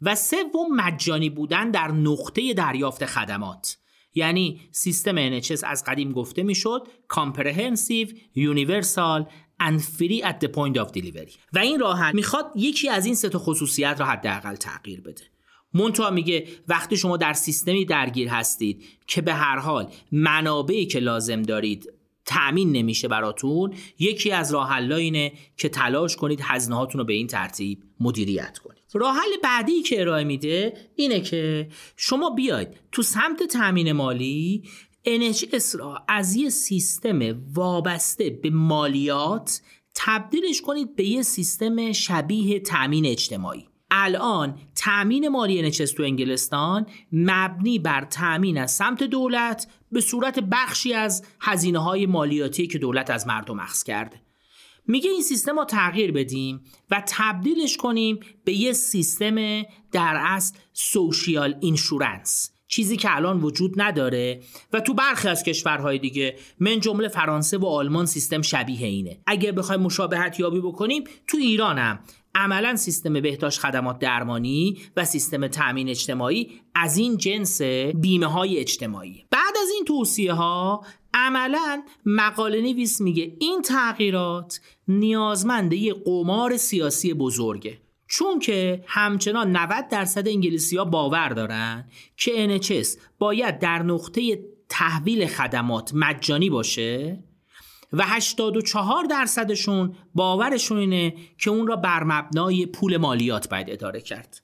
[0.00, 3.76] و سوم مجانی بودن در نقطه دریافت خدمات.
[4.14, 9.24] یعنی سیستم NHS از قدیم گفته می‌شد comprehensive universal
[9.62, 11.32] and free at the point of delivery.
[11.52, 15.33] و این راه می‌خواد یکی از این سه خصوصیت را حداقل تغییر بده.
[15.74, 21.42] مونتا میگه وقتی شما در سیستمی درگیر هستید که به هر حال منابعی که لازم
[21.42, 21.92] دارید
[22.26, 27.82] تأمین نمیشه براتون یکی از راه اینه که تلاش کنید هزینه رو به این ترتیب
[28.00, 28.78] مدیریت کنید.
[28.94, 34.62] راه حل بعدی که ارائه میده اینه که شما بیاید تو سمت تأمین مالی
[35.06, 39.60] NHS را از یه سیستم وابسته به مالیات
[39.94, 43.66] تبدیلش کنید به یه سیستم شبیه تأمین اجتماعی.
[43.96, 50.94] الان تأمین مالی NHS تو انگلستان مبنی بر تأمین از سمت دولت به صورت بخشی
[50.94, 54.20] از هزینه های مالیاتی که دولت از مردم اخذ کرده.
[54.86, 61.54] میگه این سیستم رو تغییر بدیم و تبدیلش کنیم به یه سیستم در اصل سوشیال
[61.60, 64.42] اینشورنس چیزی که الان وجود نداره
[64.72, 69.18] و تو برخی از کشورهای دیگه من جمله فرانسه و آلمان سیستم شبیه اینه.
[69.26, 71.98] اگر بخوایم مشابهت یابی بکنیم تو ایران هم
[72.34, 77.62] عملا سیستم بهداشت خدمات درمانی و سیستم تأمین اجتماعی از این جنس
[77.94, 79.24] بیمه های اجتماعی.
[79.30, 87.14] بعد از این توصیه ها عملا مقاله نویس میگه این تغییرات نیازمند یه قمار سیاسی
[87.14, 87.80] بزرگه.
[88.06, 95.26] چون که همچنان 90 درصد انگلیسی ها باور دارن که NHS باید در نقطه تحویل
[95.26, 97.24] خدمات مجانی باشه
[97.94, 104.40] و 84 درصدشون باورشون اینه که اون را بر مبنای پول مالیات باید اداره کرد.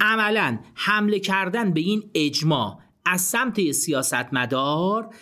[0.00, 5.14] عملا حمله کردن به این اجماع از سمت سیاستمدار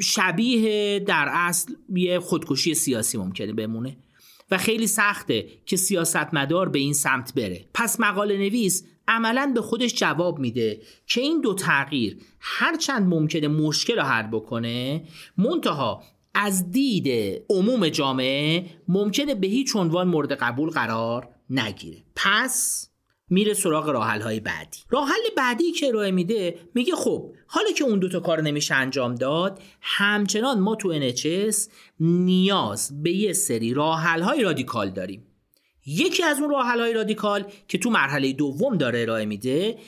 [0.00, 3.96] شبیه در اصل یه خودکشی سیاسی ممکنه بمونه
[4.50, 7.68] و خیلی سخته که سیاستمدار به این سمت بره.
[7.74, 13.96] پس مقاله نویس عملا به خودش جواب میده که این دو تغییر هرچند ممکنه مشکل
[13.96, 15.04] رو حل بکنه
[15.38, 16.02] منتها
[16.34, 17.08] از دید
[17.50, 22.02] عموم جامعه ممکنه به هیچ عنوان مورد قبول قرار نگیره.
[22.16, 22.88] پس
[23.30, 24.78] میره سراغ راحل های بعدی.
[24.90, 29.62] راحل بعدی که ارائه میده میگه خب حالا که اون دوتا کار نمیشه انجام داد
[29.80, 31.56] همچنان ما تو NHS
[32.00, 35.26] نیاز به یه سری راحل های رادیکال داریم.
[35.86, 39.78] یکی از اون راحل های رادیکال که تو مرحله دوم داره ارائه میده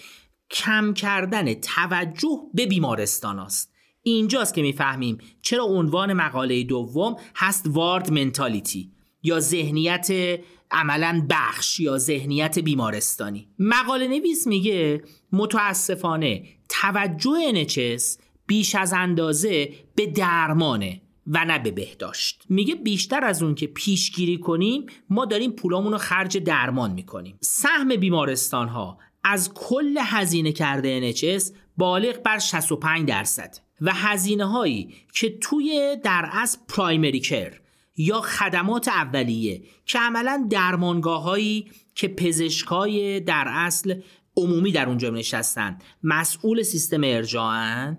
[0.50, 3.73] کم کردن توجه به بیمارستان است.
[4.06, 8.90] اینجاست که می‌فهمیم چرا عنوان مقاله دوم هست وارد منتالیتی
[9.22, 10.40] یا ذهنیت
[10.70, 13.48] عملا بخش یا ذهنیت بیمارستانی.
[13.58, 15.02] مقاله نویس میگه
[15.32, 18.02] متاسفانه توجه NHS
[18.46, 22.44] بیش از اندازه به درمانه و نه به بهداشت.
[22.48, 27.38] میگه بیشتر از اون که پیشگیری کنیم ما داریم پولامون رو خرج درمان می‌کنیم.
[27.40, 31.42] سهم بیمارستان ها از کل هزینه کرده NHS
[31.76, 33.63] بالغ بر 65 درصد.
[33.80, 37.60] و هزینه هایی که توی در از پرایمری کر
[37.96, 44.00] یا خدمات اولیه که عملا درمانگاه هایی که پزشکای در اصل
[44.36, 47.98] عمومی در اونجا نشستن مسئول سیستم ارجاعن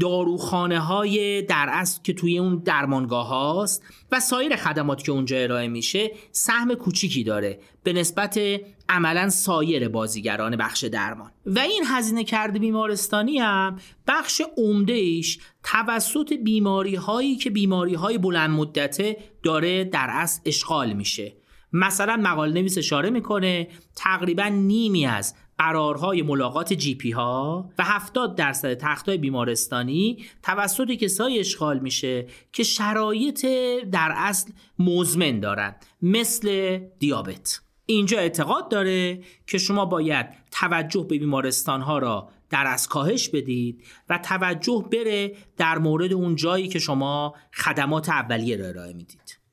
[0.00, 3.82] داروخانه های در اصل که توی اون درمانگاه هاست
[4.12, 7.58] و سایر خدمات که اونجا ارائه میشه سهم کوچیکی داره.
[7.82, 8.40] به نسبت
[8.88, 11.30] عملا سایر بازیگران بخش درمان.
[11.46, 18.50] و این هزینه کرده بیمارستانی هم بخش عمدهش توسط بیماری هایی که بیماری های بلند
[18.50, 21.32] مدته داره در اصل اشغال میشه.
[21.72, 28.36] مثلا مقاله نویس اشاره می‌کنه تقریبا نیمی از قرارهای ملاقات جی پی ها و 70
[28.36, 33.46] درصد تختای بیمارستانی توسط کسایی اشغال میشه که شرایط
[33.92, 37.63] در اصل مزمن دارن مثل دیابت.
[37.86, 43.84] اینجا اعتقاد داره که شما باید توجه به بیمارستان ها را در از کاهش بدید
[44.08, 49.43] و توجه بره در مورد اون جایی که شما خدمات اولیه را ارائه می‌دید.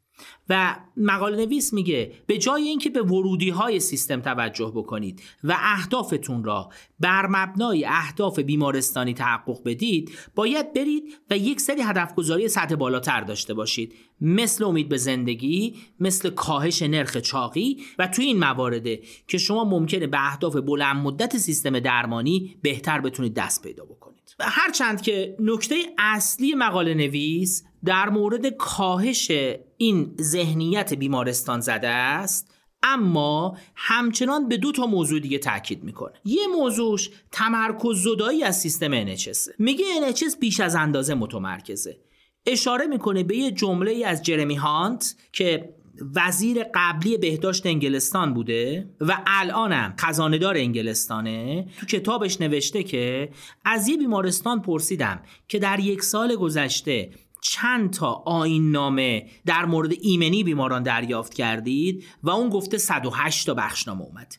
[0.49, 6.43] و مقاله نویس میگه به جای اینکه به ورودی های سیستم توجه بکنید و اهدافتون
[6.43, 6.69] را
[6.99, 13.21] بر مبنای اهداف بیمارستانی تحقق بدید باید برید و یک سری هدف گذاری سطح بالاتر
[13.21, 13.93] داشته باشید.
[14.21, 20.07] مثل امید به زندگی مثل کاهش نرخ چاقی و توی این موارده که شما ممکنه
[20.07, 24.20] به اهداف بلند مدت سیستم درمانی بهتر بتونید دست پیدا بکنید.
[24.43, 29.31] هرچند که نکته اصلی مقاله نویس در مورد کاهش
[29.77, 32.51] این ذهنیت بیمارستان زده است
[32.83, 36.13] اما همچنان به دو تا موضوع دیگه تاکید می‌کنه.
[36.25, 41.97] یه موضوعش تمرکز زدایی از سیستم NHS میگه NHS بیش از اندازه متمرکزه.
[42.45, 45.75] اشاره می‌کنه به یه جمله از جرمی هانت که
[46.15, 51.67] وزیر قبلی بهداشت انگلستان بوده و الانم خزاندار انگلستانه.
[51.79, 53.29] تو کتابش نوشته که
[53.65, 57.11] از یه بیمارستان پرسیدم که در یک سال گذشته
[57.41, 63.53] چند تا آین نامه در مورد ایمنی بیماران دریافت کردید و اون گفته 108 تا
[63.53, 64.33] بخشنامه اومد.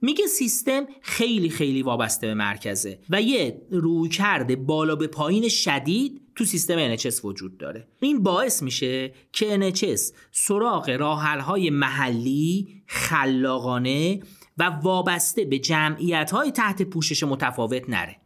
[0.00, 6.44] میگه سیستم خیلی خیلی وابسته به مرکزه و یه رویکرد بالا به پایین شدید تو
[6.44, 7.88] سیستم NHS وجود داره.
[8.00, 10.00] این باعث میشه که NHS
[10.32, 14.20] سراغ راحلهای محلی خلاقانه
[14.58, 18.16] و وابسته به جمعیت های تحت پوشش متفاوت نره.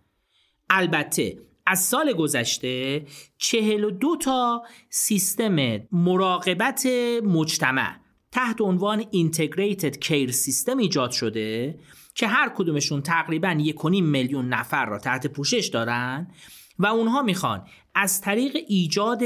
[0.70, 3.04] البته از سال گذشته
[3.38, 6.86] 42 تا سیستم مراقبت
[7.24, 7.96] مجتمع
[8.32, 11.78] تحت عنوان اینتگریتد کیر سیستم ایجاد شده
[12.14, 16.30] که هر کدومشون تقریبا 1.5 میلیون نفر را تحت پوشش دارن
[16.78, 19.22] و اونها می‌خوان از طریق ایجاد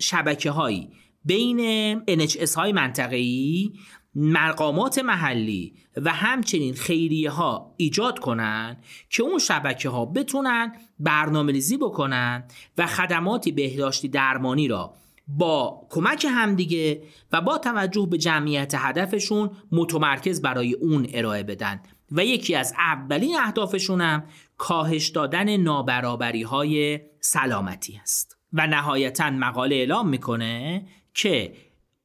[0.00, 0.90] شبکه هایی
[1.24, 3.72] بین NHS های منطقه‌ای
[4.14, 8.76] مقامات محلی و همچنین خیریه ها ایجاد کنن
[9.10, 12.44] که اون شبکه ها بتونن برنامه ریزی بکنن
[12.78, 14.94] و خدماتی بهداشتی درمانی را
[15.28, 21.80] با کمک همدیگه و با توجه به جمعیت هدفشون متمرکز برای اون ارائه بدن.
[22.12, 24.24] و یکی از اولین اهدافشون هم
[24.56, 28.36] کاهش دادن نابرابری های سلامتی است.
[28.52, 31.54] و نهایتا مقاله اعلام می‌کنه که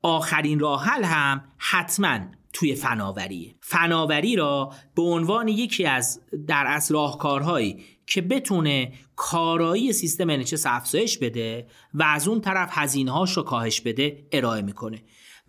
[0.02, 2.20] آخرین راه حل هم حتما
[2.54, 3.56] توی فناوریه.
[3.62, 11.18] فناوری را به عنوان یکی از در اصل راهکارهایی که بتونه کارایی سیستم انچس افزایش
[11.18, 15.04] بده و از اون طرف هزینه‌هاش رو کاهش بده ارائه می‌کنه.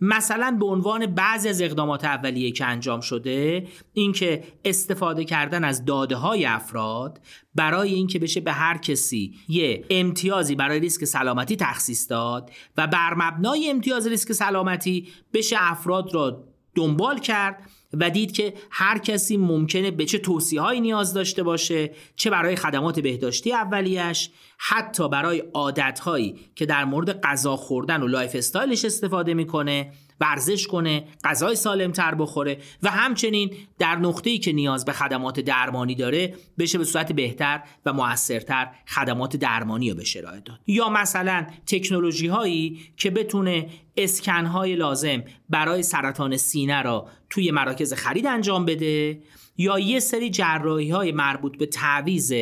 [0.05, 6.15] مثلا به عنوان بعضی از اقدامات اولیه که انجام شده اینکه استفاده کردن از داده
[6.15, 7.21] های افراد
[7.55, 13.13] برای اینکه بشه به هر کسی یه امتیازی برای ریسک سلامتی تخصیص داد و بر
[13.13, 16.43] مبنای امتیاز ریسک سلامتی بشه افراد را
[16.75, 21.91] دنبال کرد و دید که هر کسی ممکنه به چه توصیه هایی نیاز داشته باشه
[22.15, 28.07] چه برای خدمات بهداشتی اولیش حتی برای عادت هایی که در مورد غذا خوردن و
[28.07, 29.91] lifestyle ش استفاده می‌کنه.
[30.19, 36.33] ورزش کنه غذای سالمتر بخوره و همچنین در نقطه‌ای که نیاز به خدمات درمانی داره
[36.59, 40.59] بشه به صورت بهتر و موثرتر خدمات درمانی رو بشه ارائه داد.
[40.67, 47.93] یا مثلا تکنولوژی هایی که بتونه اسکن های لازم برای سرطان سینه را توی مراکز
[47.93, 49.21] خرید انجام بده
[49.57, 52.33] یا یه سری جراحی های مربوط به تعویز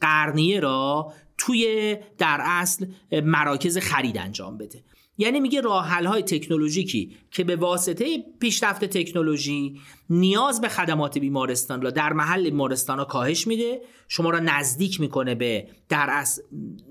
[0.00, 2.86] قرنیه را توی در اصل
[3.24, 4.82] مراکز خرید انجام بده.
[5.18, 9.80] یعنی میگه راه های تکنولوژیکی که به واسطه پیشرفت تکنولوژی
[10.10, 15.34] نیاز به خدمات بیمارستان را در محل بیمارستان ها کاهش میده شما را نزدیک می‌کنه
[15.34, 16.42] به در از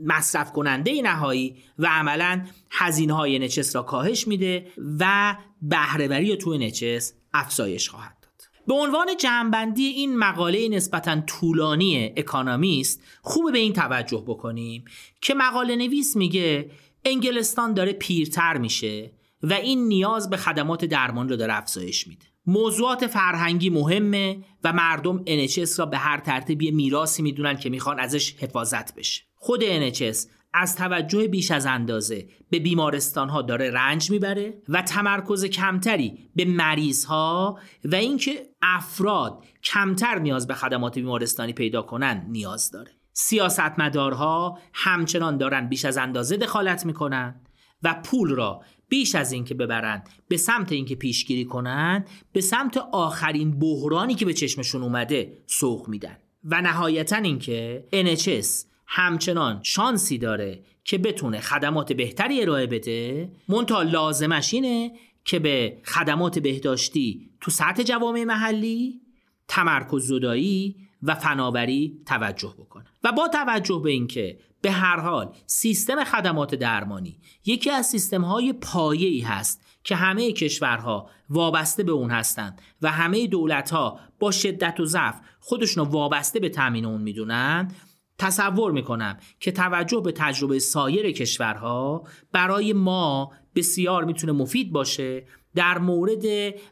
[0.05, 4.67] مصرف کننده نهایی و عملا هزینه های نچس را کاهش میده
[4.99, 8.29] و بهرهوری توی نچس افزایش خواهد داد.
[8.67, 14.85] به عنوان جمعبندی این مقاله نسبتا طولانی اکانامیست خوبه به این توجه بکنیم
[15.21, 16.71] که مقاله نویس میگه
[17.09, 19.11] انگلستان داره پیرتر میشه
[19.43, 22.25] و این نیاز به خدمات درمان رو داره افزایش میده.
[22.45, 27.99] موضوعات فرهنگی مهمه و مردم NHS را به هر ترتیب یه میراسی می‌دونن که می‌خوان
[27.99, 29.23] ازش حفاظت بشه.
[29.35, 30.17] خود NHS
[30.53, 36.45] از توجه بیش از اندازه به بیمارستان ها داره رنج می‌بره و تمرکز کمتری به
[36.45, 42.98] مریض ها و اینکه افراد کمتر نیاز به خدمات بیمارستانی پیدا کنن نیاز داره.
[43.21, 47.41] سیاستمدارها همچنان دارن بیش از اندازه دخالت می‌کنن
[47.83, 53.59] و پول را بیش از اینکه ببرند به سمت اینکه پیشگیری کنند به سمت آخرین
[53.59, 56.17] بحرانی که به چشمشون اومده سوق میدن.
[56.43, 58.47] و نهایتا اینکه NHS
[58.87, 64.91] همچنان شانسی داره که بتونه خدمات بهتری ارائه بده منتها لازمش اینه
[65.25, 69.01] که به خدمات بهداشتی تو سطح جوامع محلی
[69.47, 76.03] تمرکز زدایی و فناوری توجه بکنه و با توجه به اینکه به هر حال سیستم
[76.03, 82.61] خدمات درمانی یکی از سیستم های پایه‌ای هست که همه کشورها وابسته به اون هستند
[82.81, 87.71] و همه دولت ها با شدت و ضعف خودشون وابسته به تامین اون می‌دونن
[88.17, 95.25] تصور می‌کنم که توجه به تجربه سایر کشورها برای ما بسیار می‌تونه مفید باشه
[95.55, 96.23] در مورد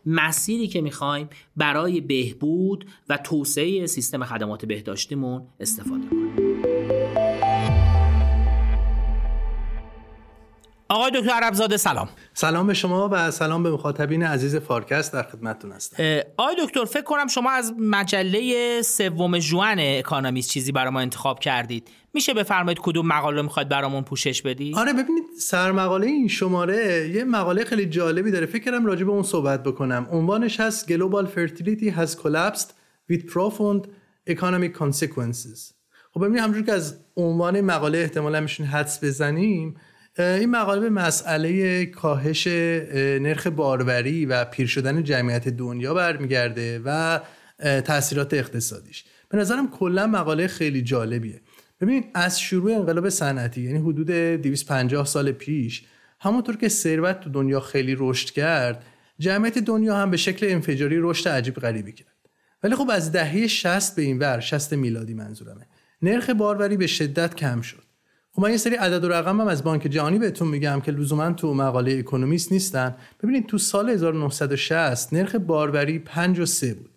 [0.06, 6.27] مسیری که می‌خوایم برای بهبود و توسعه سیستم خدمات بهداشتیمون استفاده کنیم.
[10.90, 12.10] آقای دکتر عربزاده سلام.
[12.34, 16.04] سلام به شما و سلام به مخاطبین عزیز فارکست در خدمتتون هستم.
[16.38, 21.88] آقای دکتر فکر کنم شما از مجله سوم جوان اکانومیست چیزی برای ما انتخاب کردید.
[22.14, 27.66] میشه بفرمایید کدوم مقاله می‌خواد برامون پوشش بدی آره ببینید سرمقاله این شماره یه مقاله
[27.66, 28.46] خیلی جالبی داره.
[28.46, 30.08] فکر کنم راجع به اون صحبت بکنم.
[30.12, 32.68] عنوانش هست Global Fertility has collapsed
[33.12, 33.88] with profound
[34.30, 35.74] economic consequences.
[36.14, 39.76] خب ببینید همونجور که از عنوان مقاله احتمالا میشون حدس بزنیم
[40.20, 47.20] این مقاله به مسئله کاهش نرخ باروری و پیر شدن جمعیت دنیا برمیگرده و
[47.82, 49.06] تاثیرات اقتصادیش.
[49.30, 51.42] به نظرم کلا مقاله خیلی جالبیه.
[51.82, 55.86] ببینید از شروع انقلاب صنعتی یعنی حدود 250 سال پیش
[56.20, 58.84] همونطور که ثروت تو دنیا خیلی رشد کرد
[59.20, 62.08] جمعیت دنیا هم به شکل انفجاری رشد عجیب غریبی کرد.
[62.64, 65.68] ولی خب از دهه 60 به این ور 60 میلادی منظورمه
[66.02, 67.87] نرخ باروری به شدت کم شد.
[68.38, 71.32] خب من یه سری عدد و رقم هم از بانک جهانی بهتون میگم که لزوما
[71.32, 72.96] تو مقاله اکونومیست نیستن.
[73.24, 76.90] ببینید تو سال 1960 نرخ باروری 5 و 3 بود.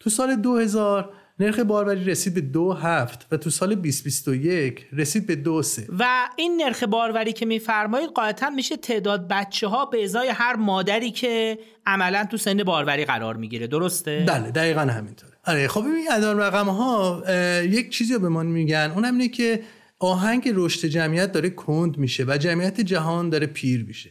[0.00, 5.36] تو سال 2000 نرخ باربری رسید به دو هفت و تو سال 2021 رسید به
[5.36, 5.86] دو سه.
[5.98, 11.10] و این نرخ باربری که میفرمایید قاعدتا میشه تعداد بچه ها به ازای هر مادری
[11.10, 13.66] که عملا تو سن باربری قرار می‌گیره.
[13.66, 15.32] درسته؟ بله دقیقا همینطوره.
[15.46, 17.22] آره خب این ادان رقم ها
[17.62, 18.92] یک چیزی رو به ما میگن.
[18.94, 19.60] اونم اینه که
[19.98, 24.10] آهنگ رشد جمعیت داره کند میشه و جمعیت جهان داره پیر میشه.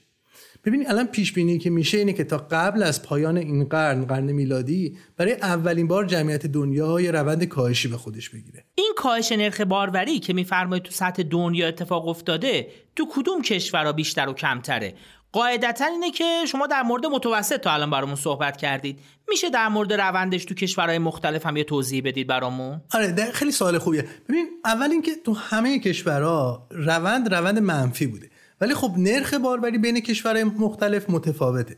[0.66, 4.32] ببینید الان پیش بینی که میشه اینه که تا قبل از پایان این قرن قرن
[4.32, 8.66] میلادی برای اولین بار جمعیت دنیا یه روند کاهشی به خودش بگیره.
[8.76, 14.30] این کاهش نرخ باروری که میفرمایید تو سطح دنیا اتفاق افتاده تو کدوم کشورها بیشتر
[14.30, 14.94] و کمتره؟
[15.36, 19.00] قاعدتا اینه که شما در مورد متوسط تا الان برامون صحبت کردید.
[19.30, 23.78] میشه در مورد روندش تو کشورهای مختلف هم یه توضیح بدید برامون؟ آره خیلی سوال
[23.78, 24.06] خوبیه.
[24.30, 28.30] ببین اول اینکه تو همه کشورها روند روند منفی بوده.
[28.62, 31.76] ولی خب نرخ باربری بین کشورهای مختلف متفاوته.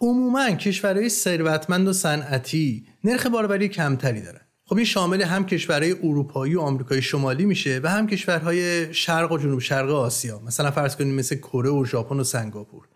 [0.00, 4.47] عموما کشورهای ثروتمند و صنعتی نرخ باربری کمتری دارن.
[4.68, 9.38] خب این شامل هم کشورهای اروپایی و آمریکای شمالی میشه و هم کشورهای شرق و
[9.38, 10.40] جنوب شرق آسیا.
[10.46, 12.88] مثلا فرض کنیم مثل کره و ژاپن و سنگاپور.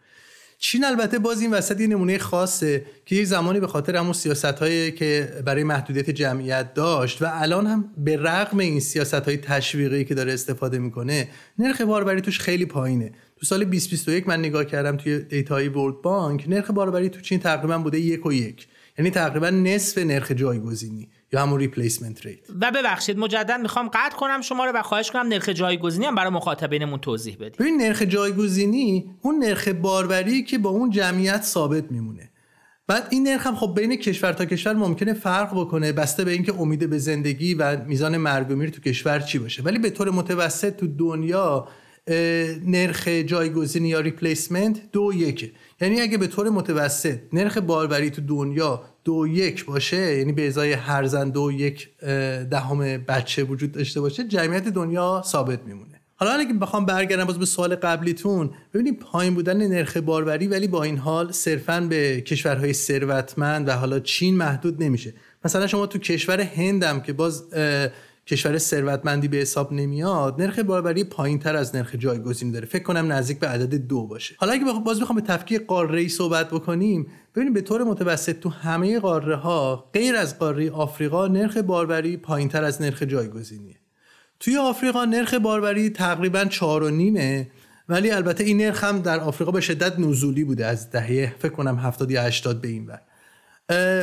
[0.59, 4.45] چین البته باز این وسط یه نمونه خاصه که یک زمانی به خاطر همون سیاست
[4.45, 10.05] هایی که برای محدودیت جمعیت داشت و الان هم به رغم این سیاست های تشویقی
[10.05, 13.13] که داره استفاده می‌کنه نرخ باروری توش خیلی پایینه.
[13.37, 17.39] تو سال 2021 من نگاه کردم توی data ی World Bank نرخ باروری تو چین
[17.39, 18.67] تقریبا بوده یک و یک.
[18.99, 21.09] یعنی تقریبا نصف نرخ جایگزینی.
[21.33, 25.29] یا همون replacement rate و ببخشید مجدد می‌خوام قطع کنم شما رو و خواهش کنم
[25.29, 27.57] نرخ جایگزینی هم برای مخاطبینمون توضیح بدید.
[27.57, 32.31] ببین نرخ جایگزینی اون نرخ باروری که با اون جمعیت ثابت میمونه.
[32.87, 36.61] بعد این نرخ هم خب بین کشور تا کشور ممکنه فرق بکنه بسته به اینکه
[36.61, 39.63] امید به زندگی و میزان مرگ و میر تو کشور چی باشه.
[39.63, 41.69] ولی به طور متوسط تو دنیا
[42.67, 45.51] نرخ جایگزینی یا ریپلیسمنت دو یکه.
[45.81, 50.73] یعنی اگه به طور متوسط نرخ باربری تو دنیا دو یک باشه یعنی به ازای
[50.73, 51.89] هر زن دو یک
[52.51, 55.89] دهم بچه وجود داشته باشه جمعیت دنیا ثابت میمونه.
[56.17, 60.83] حالا اگه بخوام برگردم باز به سوال قبلیتون ببینید پایین بودن نرخ باربری ولی با
[60.83, 65.15] این حال صرفا به کشورهای ثروتمند و حالا چین محدود نمیشه.
[65.45, 67.45] مثلا شما تو کشور هندم که باز
[68.27, 72.67] کشور ثروتمندی به حساب نمیاد نرخ باربری پایین تر از نرخ جایگزینی داره.
[72.67, 74.35] فکر کنم نزدیک به عدد دو باشه.
[74.39, 78.99] حالا اگه باز بخوام به تفکیک قاره صحبت بکنیم ببینید به طور متوسط تو همه
[78.99, 83.77] قاره ها غیر از قاره آفریقا نرخ باربری پایین تر از نرخ جایگزینیه.
[84.41, 87.51] توی آفریقا نرخ باربری تقریبا چهار و نیمه
[87.89, 91.77] ولی البته این نرخ هم در آفریقا به شدت نزولی بوده از دهه فکر کنم
[91.77, 93.01] 70 یا 80 به این بر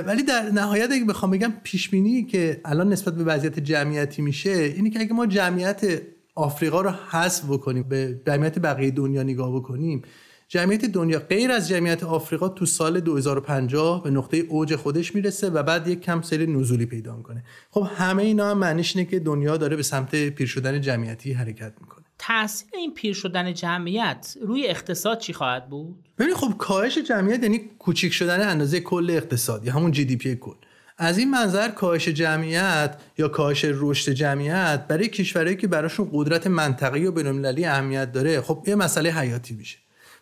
[0.06, 4.50] ولی در نهایت اگه بخوام بگم پیش بینی که الان نسبت به وضعیت جمعیتی میشه
[4.50, 6.02] اینی که اگه ما جمعیت
[6.36, 10.02] آفریقا رو حذف بکنیم به جمعیت بقیه دنیا نگاه بکنیم
[10.48, 15.64] جمعیت دنیا غیر از جمعیت آفریقا تو سال 2050 به نقطه اوج خودش می‌رسه و
[15.64, 17.44] بعد یک کم سری نزولی پیدا می‌کنه.
[17.70, 21.74] خب همه اینا هم معنیش اینه که دنیا داره به سمت پیر شدن جمعیتی حرکت
[21.82, 22.06] می‌کنه.
[22.20, 27.60] تاثیر این پیر شدن جمعیت روی اقتصاد چی خواهد بود؟ ببین خب کاهش جمعیت یعنی
[27.80, 30.56] کوچیک شدن اندازه کل اقتصاد یا همون GDP کل.
[30.98, 37.06] از این منظر کاهش جمعیت یا کاهش رشد جمعیت برای کشورهایی که براشون قدرت منطقه‌ای
[37.06, 39.78] و بین‌المللی اهمیت داره خب یه مسئله حیاتی میشه.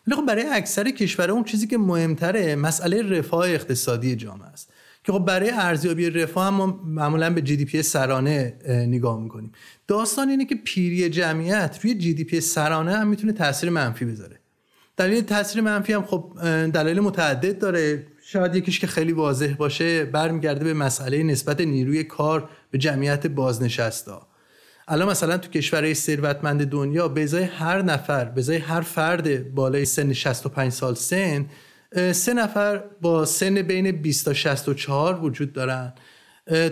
[0.06, 4.72] ولی خب برای اکثر کشورها اون چیزی که مهمتره مسئله رفاه اقتصادی جامعه است.
[5.08, 9.52] که خب برای ارزیابی رفاه هم ما معمولا به GDP سرانه نگاه می‌کنیم.
[9.86, 14.40] داستان اینه که پیری جمعیت روی GDP سرانه هم می‌تونه تاثیر منفی بذاره.
[14.96, 16.32] دلیل تاثیر منفی هم خب
[16.74, 18.06] دلایل متعدد داره.
[18.22, 24.12] شاید یکیش که خیلی واضح باشه برمیگرده به مسئله نسبت نیروی کار به جمعیت بازنشسته
[24.88, 29.84] الان مثلا تو کشورهای ثروتمند دنیا به ازای هر نفر به ازای هر فرد بالای
[29.84, 31.46] سن 65 سال سن
[32.12, 35.92] سه نفر با سن بین 20 تا 64 وجود دارن.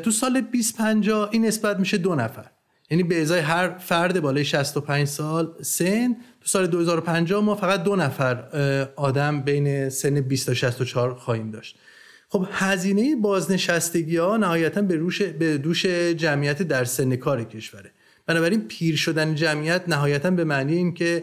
[0.02, 2.50] تو سال 2050 این نسبت میشه دو نفر.
[2.90, 7.96] یعنی به ازای هر فرد بالای 65 سال سن تو سال 2050 ما فقط دو
[7.96, 8.44] نفر
[8.96, 11.78] آدم بین سن 20 تا 64 خواهیم داشت.
[12.28, 17.90] خب هزینه بازنشستگی ها نهایتا به, روش به دوش جمعیت در سن کار کشوره.
[18.26, 21.22] بنابراین پیر شدن جمعیت نهایتا به معنی این که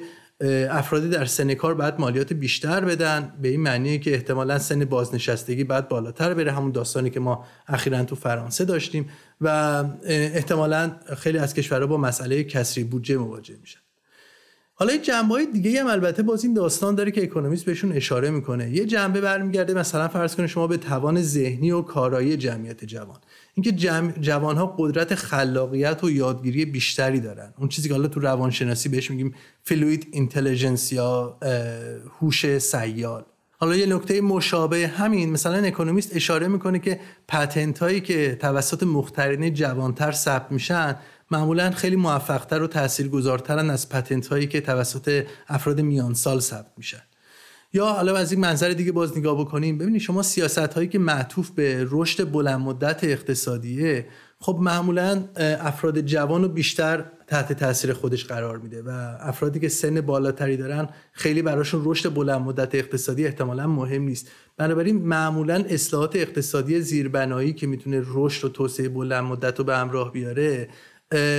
[0.70, 3.34] افرادی در سن کار باید مالیات بیشتر بدن.
[3.42, 6.52] به این معنی که احتمالا سن بازنشستگی باید بالاتر بره.
[6.52, 9.10] همون داستانی که ما اخیرا تو فرانسه داشتیم.
[9.42, 9.48] و
[10.04, 13.80] احتمالا خیلی از کشورها با مسئله کسری بودجه مواجه میشن.
[14.76, 18.30] حالا یه جنبه های دیگه هم البته باز این داستان داره که اکونومیست بهشون اشاره
[18.30, 18.70] می‌کنه.
[18.70, 23.18] یه جنبه برمیگرده مثلا فرض کنید شما به توان ذهنی و کارایی جمعیت جوان.
[23.54, 27.54] اینکه جمع جوان ها قدرت خلاقیت و یادگیری بیشتری دارن.
[27.58, 31.38] اون چیزی که حالا تو روانشناسی بهش میگیم fluid intelligence یا
[32.20, 33.24] هوش سیال.
[33.58, 39.54] حالا یه نکته مشابه همین مثلا اکونومیست اشاره می‌کنه که patent هایی که توسط مخترعین
[39.54, 40.96] جوانتر ثبت میشن
[41.32, 47.02] معمولا خیلی موفقتر و تاثیرگذارترن از پتنت هایی که توسط افراد میان سال ثبت میشن.
[47.76, 51.50] یا حالا از این منظر دیگه باز نگاه بکنیم ببینید شما سیاست هایی که معطوف
[51.50, 54.06] به رشد بلند مدت اقتصادیه
[54.40, 60.02] خب معمولا افراد جوان رو بیشتر تحت تاثیر خودش قرار میده و افرادی که سن
[60.02, 64.32] بالاتری دارن خیلی براشون رشد بلند مدت اقتصادی احتمالا مهم نیست.
[64.58, 70.12] بنابراین معمولا اصلاحات اقتصادی زیربنایی که می‌تونه رشد و توسعه بلند مدت رو به همراه
[70.12, 70.70] بیاره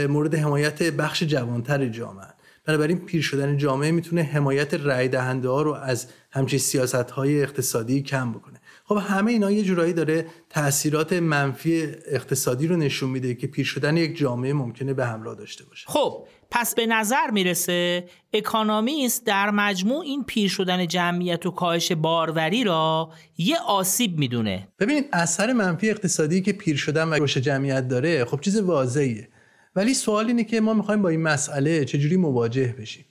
[0.09, 2.34] مورد حمایت بخش جوانتر جامعه.
[2.65, 8.03] بنابراین پیر شدن جامعه می‌تونه حمایت رای دهنده ها رو از همچین سیاست های اقتصادی
[8.03, 8.61] کم بکنه.
[8.85, 13.97] خب همه اینا یه جورایی داره تاثیرات منفی اقتصادی رو نشون میده که پیر شدن
[13.97, 15.87] یک جامعه ممکنه به همراه داشته باشه.
[15.89, 22.65] خب پس به نظر می‌رسه اکانومیست در مجموع این پیر شدن جمعیت و کاهش باروری
[22.65, 24.69] را یه آسیب می‌دونه.
[24.79, 29.29] ببینید اثر منفی اقتصادی که پیر شدن و رشد جمعیت داره خب چیز واضحیه.
[29.77, 33.05] ولی سوال اینه که ما می‌خوایم با این مسئله چجوری مواجه بشیم؟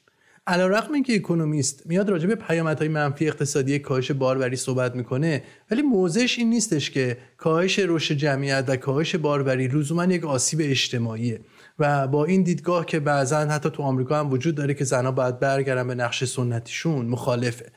[0.47, 6.39] علیرغم اینکه اکونومیست میاد راجع به پیامدهای منفی اقتصادی کاهش باروری صحبت می‌کنه ولی موضعش
[6.39, 11.39] این نیستش که کاهش رشد جمعیت و کاهش باروری لزوما یک آسیب اجتماعیه
[11.79, 15.39] و با این دیدگاه که بعضا حتی تو آمریکا هم وجود داره که زنها باید
[15.39, 17.71] برگردن به نقش سنتیشون مخالفه.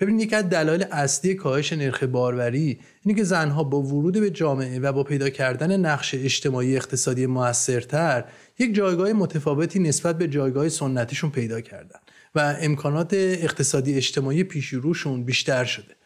[0.00, 4.80] ببینید یکی از دلایل اصلی کاهش نرخ باروری اینه که زنها با ورود به جامعه
[4.80, 8.24] و با پیدا کردن نقش اجتماعی اقتصادی موثرتر
[8.58, 11.98] یک جایگاه متفاوتی نسبت به جایگاه سنتیشون پیدا کردن
[12.34, 15.96] و امکانات اقتصادی اجتماعی پیشروشون بیشتر شده.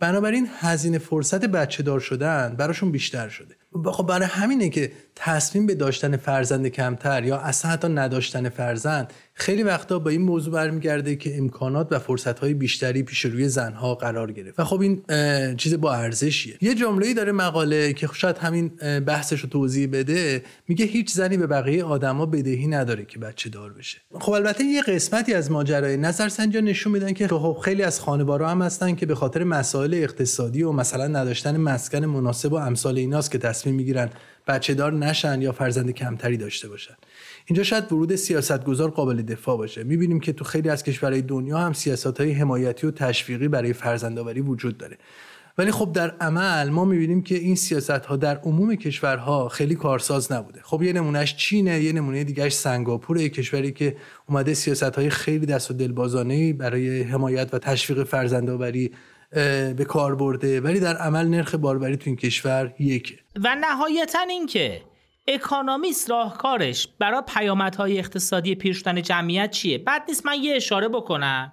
[0.00, 3.54] بنابراین هزینه فرصت بچه دار شدن براشون بیشتر شده.
[3.84, 9.62] خب برای همینه که تصمیم به داشتن فرزند کمتر یا اصلا حتی نداشتن فرزند خیلی
[9.62, 14.60] وقتا با این موضوع برمیگرده که امکانات و فرصتهای بیشتری پیش روی زنها قرار گرفت.
[14.60, 15.02] و خب این
[15.56, 16.58] چیز با ارزشیه.
[16.60, 18.68] یه جمله‌ای داره مقاله که شاید همین
[19.06, 20.42] بحثش رو توضیح بده.
[20.68, 23.98] میگه هیچ زنی به بقیه آدما بدهی نداره که بچه دار بشه.
[24.20, 28.62] خب البته یه قسمتی از ماجرای نظرسنجی نشون میدن که خب خیلی از خانوارا هم
[28.62, 33.38] هستن که به خاطر مسائل اقتصادی و مثلا نداشتن مسکن مناسب و امثال ایناست که
[33.38, 34.10] تصمیم می‌گیرن
[34.46, 36.94] بچه دار نشن یا فرزند کمتری داشته باشن.
[37.46, 39.84] اینجا شاید ورود سیاستگزار قابل دفاع باشه.
[39.84, 44.40] می‌بینیم که تو خیلی از کشورهای دنیا هم سیاست های حمایتی و تشویقی برای فرزندآوری
[44.40, 44.98] وجود داره.
[45.58, 50.32] ولی خب در عمل ما می‌بینیم که این سیاست ها در عموم کشورها خیلی کارساز
[50.32, 50.60] نبوده.
[50.62, 53.96] خب یه نمونهش چینه یه نمونه دیگهش سنگاپور کشوری که
[54.28, 58.92] اومده سیاست های خیلی دست و دلبازانه برای حمایت و تشویق فرزندآوری
[59.76, 60.60] به کار برده.
[60.60, 63.14] ولی در عمل نرخ باروری تو این کشور یکه.
[63.44, 64.80] و نهایتا اینکه
[65.28, 71.52] اکانومیست راهکارش برای پیامدهای اقتصادی پیرشدن جمعیت چیه؟ بعد نیست من یه اشاره بکنم.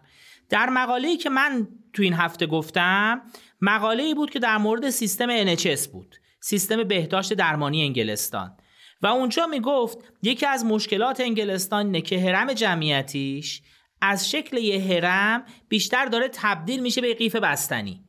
[0.49, 3.21] در مقاله‌ای که من تو این هفته گفتم
[3.61, 8.57] مقاله‌ای بود که در مورد سیستم NHS بود سیستم بهداشت درمانی انگلستان.
[9.01, 13.61] و اونجا می‌گفت یکی از مشکلات انگلستان اینه که هرم جمعیتیش
[14.01, 18.03] از شکل یه هرم بیشتر داره تبدیل میشه به قیف بستنی.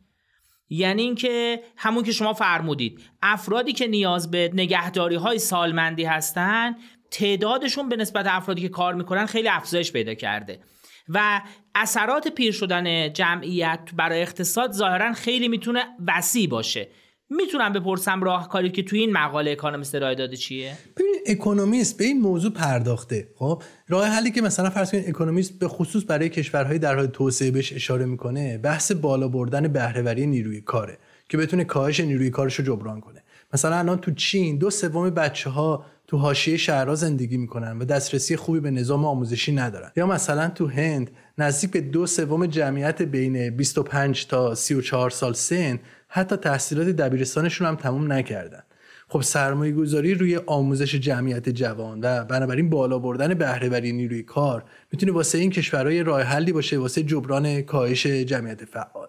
[0.72, 6.76] یعنی اینکه همون که شما فرمودید افرادی که نیاز به نگهداری های سالمندی هستن
[7.10, 10.60] تعدادشون به نسبت افرادی که کار می‌کنن خیلی افزایش پیدا کرده.
[11.08, 11.40] و
[11.74, 16.88] اثرات پیر شدن جمعیت برای اقتصاد ظاهرا خیلی می‌تونه وسیع باشه.
[17.37, 22.20] می‌تونم بپرسم راهکاری که توی این مقاله اکونومیست ارائه داده چیه؟ ببین اکونومیست به این
[22.20, 23.28] موضوع پرداخته.
[23.37, 27.51] خب راه حلی که مثلا فرض کنید اکونومیست به خصوص برای کشورهای در حال توسعه
[27.51, 32.64] بهش اشاره می‌کنه بحث بالا بردن بهرهوری نیروی کاره که بتونه کاهش نیروی کارش رو
[32.64, 33.22] جبران کنه.
[33.55, 38.37] مثلا الان تو چین دو سوم بچه ها تو حاشیه شهرها زندگی می‌کنن و دسترسی
[38.37, 39.91] خوبی به نظام آموزشی ندارن.
[39.97, 45.78] یا مثلا تو هند نزدیک به دو سوم جمعیت بین 25 تا 34 سال سن
[46.14, 48.62] حتی تحصیلات دبیرستانشون هم تموم نکردن.
[49.08, 55.12] خب سرمایه گذاری روی آموزش جمعیت جوان و بنابراین بالا بردن بهرهوری نیروی کار می‌تونه
[55.12, 59.08] واسه این کشورهای راه حلی باشه واسه جبران کاهش جمعیت فعال.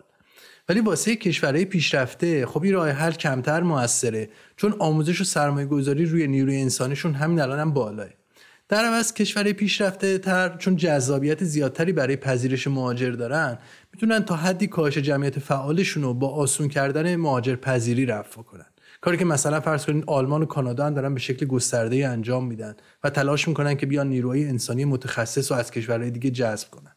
[0.70, 6.06] ولی واسه کشورهای پیشرفته خب این راه حل کمتر موثره چون آموزش و سرمایه گذاری
[6.06, 8.10] روی نیروی انسانیشون همین الان هم بالاه.
[8.74, 13.58] در عوض کشور پیشرفته تر چون جذابیت زیادتری برای پذیرش مهاجر دارن.
[13.94, 18.66] می‌تونن تا حدی کاهش جمعیت فعالشون رو با آسون کردن مهاجر پذیری رفع کنن.
[19.02, 22.76] کاری که مثلا فرض کنید آلمان و کانادا هم دارن به شکل گسترده انجام میدن
[23.04, 26.93] و تلاش می‌کنن که بیان نیروهای انسانی متخصص و از کشورهای دیگه جذب کنن.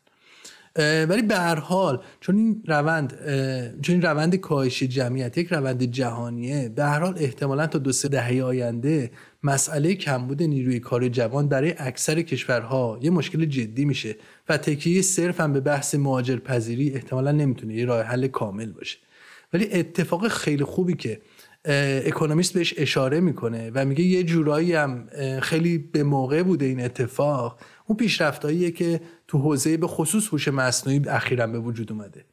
[0.79, 3.14] ولی به هر حال چون این روند
[3.83, 8.09] چون این روند کاهش جمعیت یک روند جهانیه به هر حال احتمالا تا دو سه
[8.09, 9.11] دهه آینده
[9.43, 14.16] مسئله کمبود نیروی کار جوان برای اکثر کشورها یه مشکل جدی میشه
[14.49, 18.99] و تکیه صرف هم به بحث مهاجر پذیری احتمالا نمی‌تونه یه راه حل کامل باشه.
[19.53, 21.20] ولی اتفاق خیلی خوبی که
[22.07, 25.09] اکونومیست بهش اشاره می‌کنه و میگه یه جورایی هم
[25.43, 31.03] خیلی به موقع بوده این اتفاق اون پیشرفتاییه که تو حوزه به خصوص هوش مصنوعی
[31.09, 32.24] اخیرا به وجود اومده.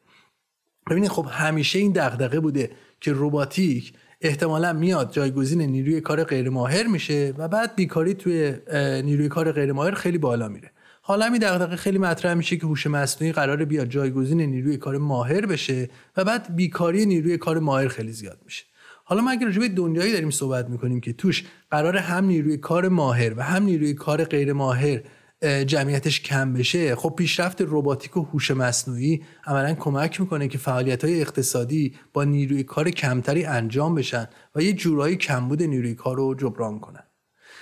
[0.89, 6.87] ببینید خب همیشه این دغدغه بوده که روباتیک احتمالا میاد جایگزین نیروی کار غیر ماهر
[6.87, 8.55] میشه و بعد بیکاری توی
[9.03, 10.71] نیروی کار غیر ماهر خیلی بالا میره.
[11.01, 15.45] حالا می دغدغه خیلی مطرح میشه که هوش مصنوعی قرار بیاد جایگزین نیروی کار ماهر
[15.45, 18.65] بشه و بعد بیکاری نیروی کار ماهر خیلی زیاد میشه.
[19.03, 23.33] حالا ما اگه به دنیایی داریم صحبت می‌کنیم که توش قرار هم نیروی کار ماهر
[23.37, 25.01] و هم نیروی کار غیر ماهر
[25.43, 26.95] جمعیتش کم بشه.
[26.95, 32.63] خب پیشرفت رباتیک و هوش مصنوعی عملا کمک می‌کنه که فعالیت های اقتصادی با نیروی
[32.63, 37.03] کار کمتری انجام بشن و یه جورایی کمبود نیروی کار رو جبران کنن.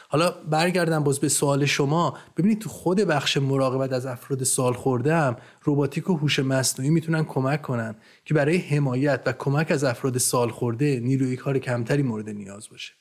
[0.09, 2.17] حالا برگردم باز به سوال شما.
[2.37, 7.23] ببینید تو خود بخش مراقبت از افراد سال خورده هم روباتیک و هوش مصنوعی می‌تونن
[7.23, 12.29] کمک کنن که برای حمایت و کمک از افراد سال خورده نیروی کار کمتری مورد
[12.29, 12.93] نیاز باشه.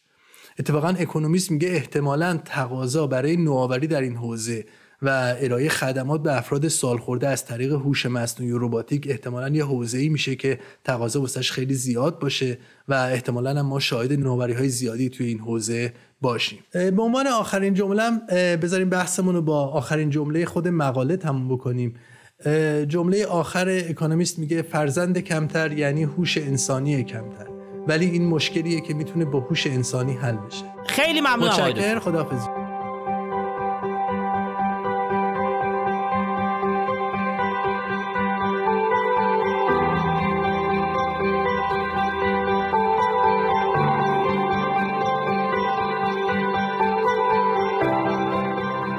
[0.61, 4.65] اتفاقا اکونومیست میگه احتمالا تقاضا برای نوآوری در این حوزه
[5.03, 10.09] و ارائه خدمات به افراد سالخورده از طریق هوش مصنوعی و رباتیک احتمالا یه حوزه‌ای
[10.09, 12.59] میشه که تقاضا واسش خیلی زیاد باشه
[12.89, 16.59] و احتمالا هم ما شاهد نوآوری های زیادی توی این حوزه باشیم.
[16.73, 18.11] به عنوان آخرین جمله
[18.57, 21.95] بذاریم بحثمون رو با آخرین جمله خود مقاله تموم بکنیم.
[22.89, 27.60] جمله آخر اکونومیست میگه فرزند کمتر یعنی هوش انسانی کمتر.
[27.91, 30.65] ولی این مشکلیه که می‌تونه با هوش انسانی حل بشه.
[30.87, 32.47] خیلی ممنون متشکر خداحافظ.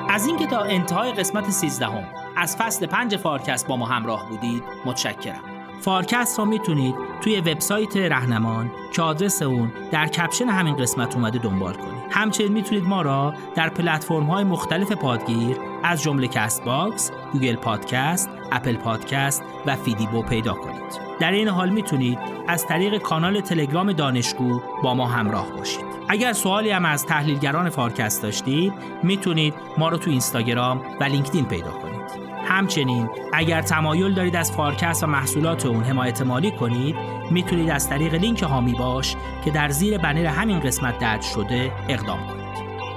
[0.10, 2.04] از اینکه تا انتهای قسمت 13 هم
[2.38, 5.51] از فصل 5 فارکست با ما همراه بودید متشکرم.
[5.82, 11.74] فارکست رو می‌تونید توی وبسایت رهنمان که آدرس اون در caption همین قسمت اومده دنبال
[11.74, 12.02] کنید.
[12.10, 18.76] همچنین می‌تونید ما را در پلتفرم های مختلف پادگیر از جمله Castbox، Google Podcast، Apple
[18.76, 21.00] Podcast و فیدیبو پیدا کنید.
[21.20, 25.86] در این حال می‌تونید از طریق کانال تلگرام دانشگو با ما همراه باشید.
[26.10, 28.74] اگر سوالی هم از تحلیلگران فارکست داشتید
[29.04, 32.31] می‌تونید ما رو تو اینستاگرام و لینکدین پیدا کنید.
[32.52, 36.95] همچنین اگر تمایل دارید از فارکست و محصولات اون حمایت مالی کنید
[37.32, 42.28] می‌تونید از طریق لینک حامی باش که در زیر بنر همین قسمت درج شده اقدام
[42.28, 42.41] کنید.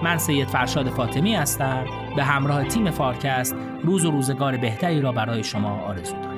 [0.03, 1.85] من سید فرشاد فاطمی هستم.
[2.17, 6.34] به همراه تیم فارکست روز و روزگار بهتری را برای شما آرزو دارم.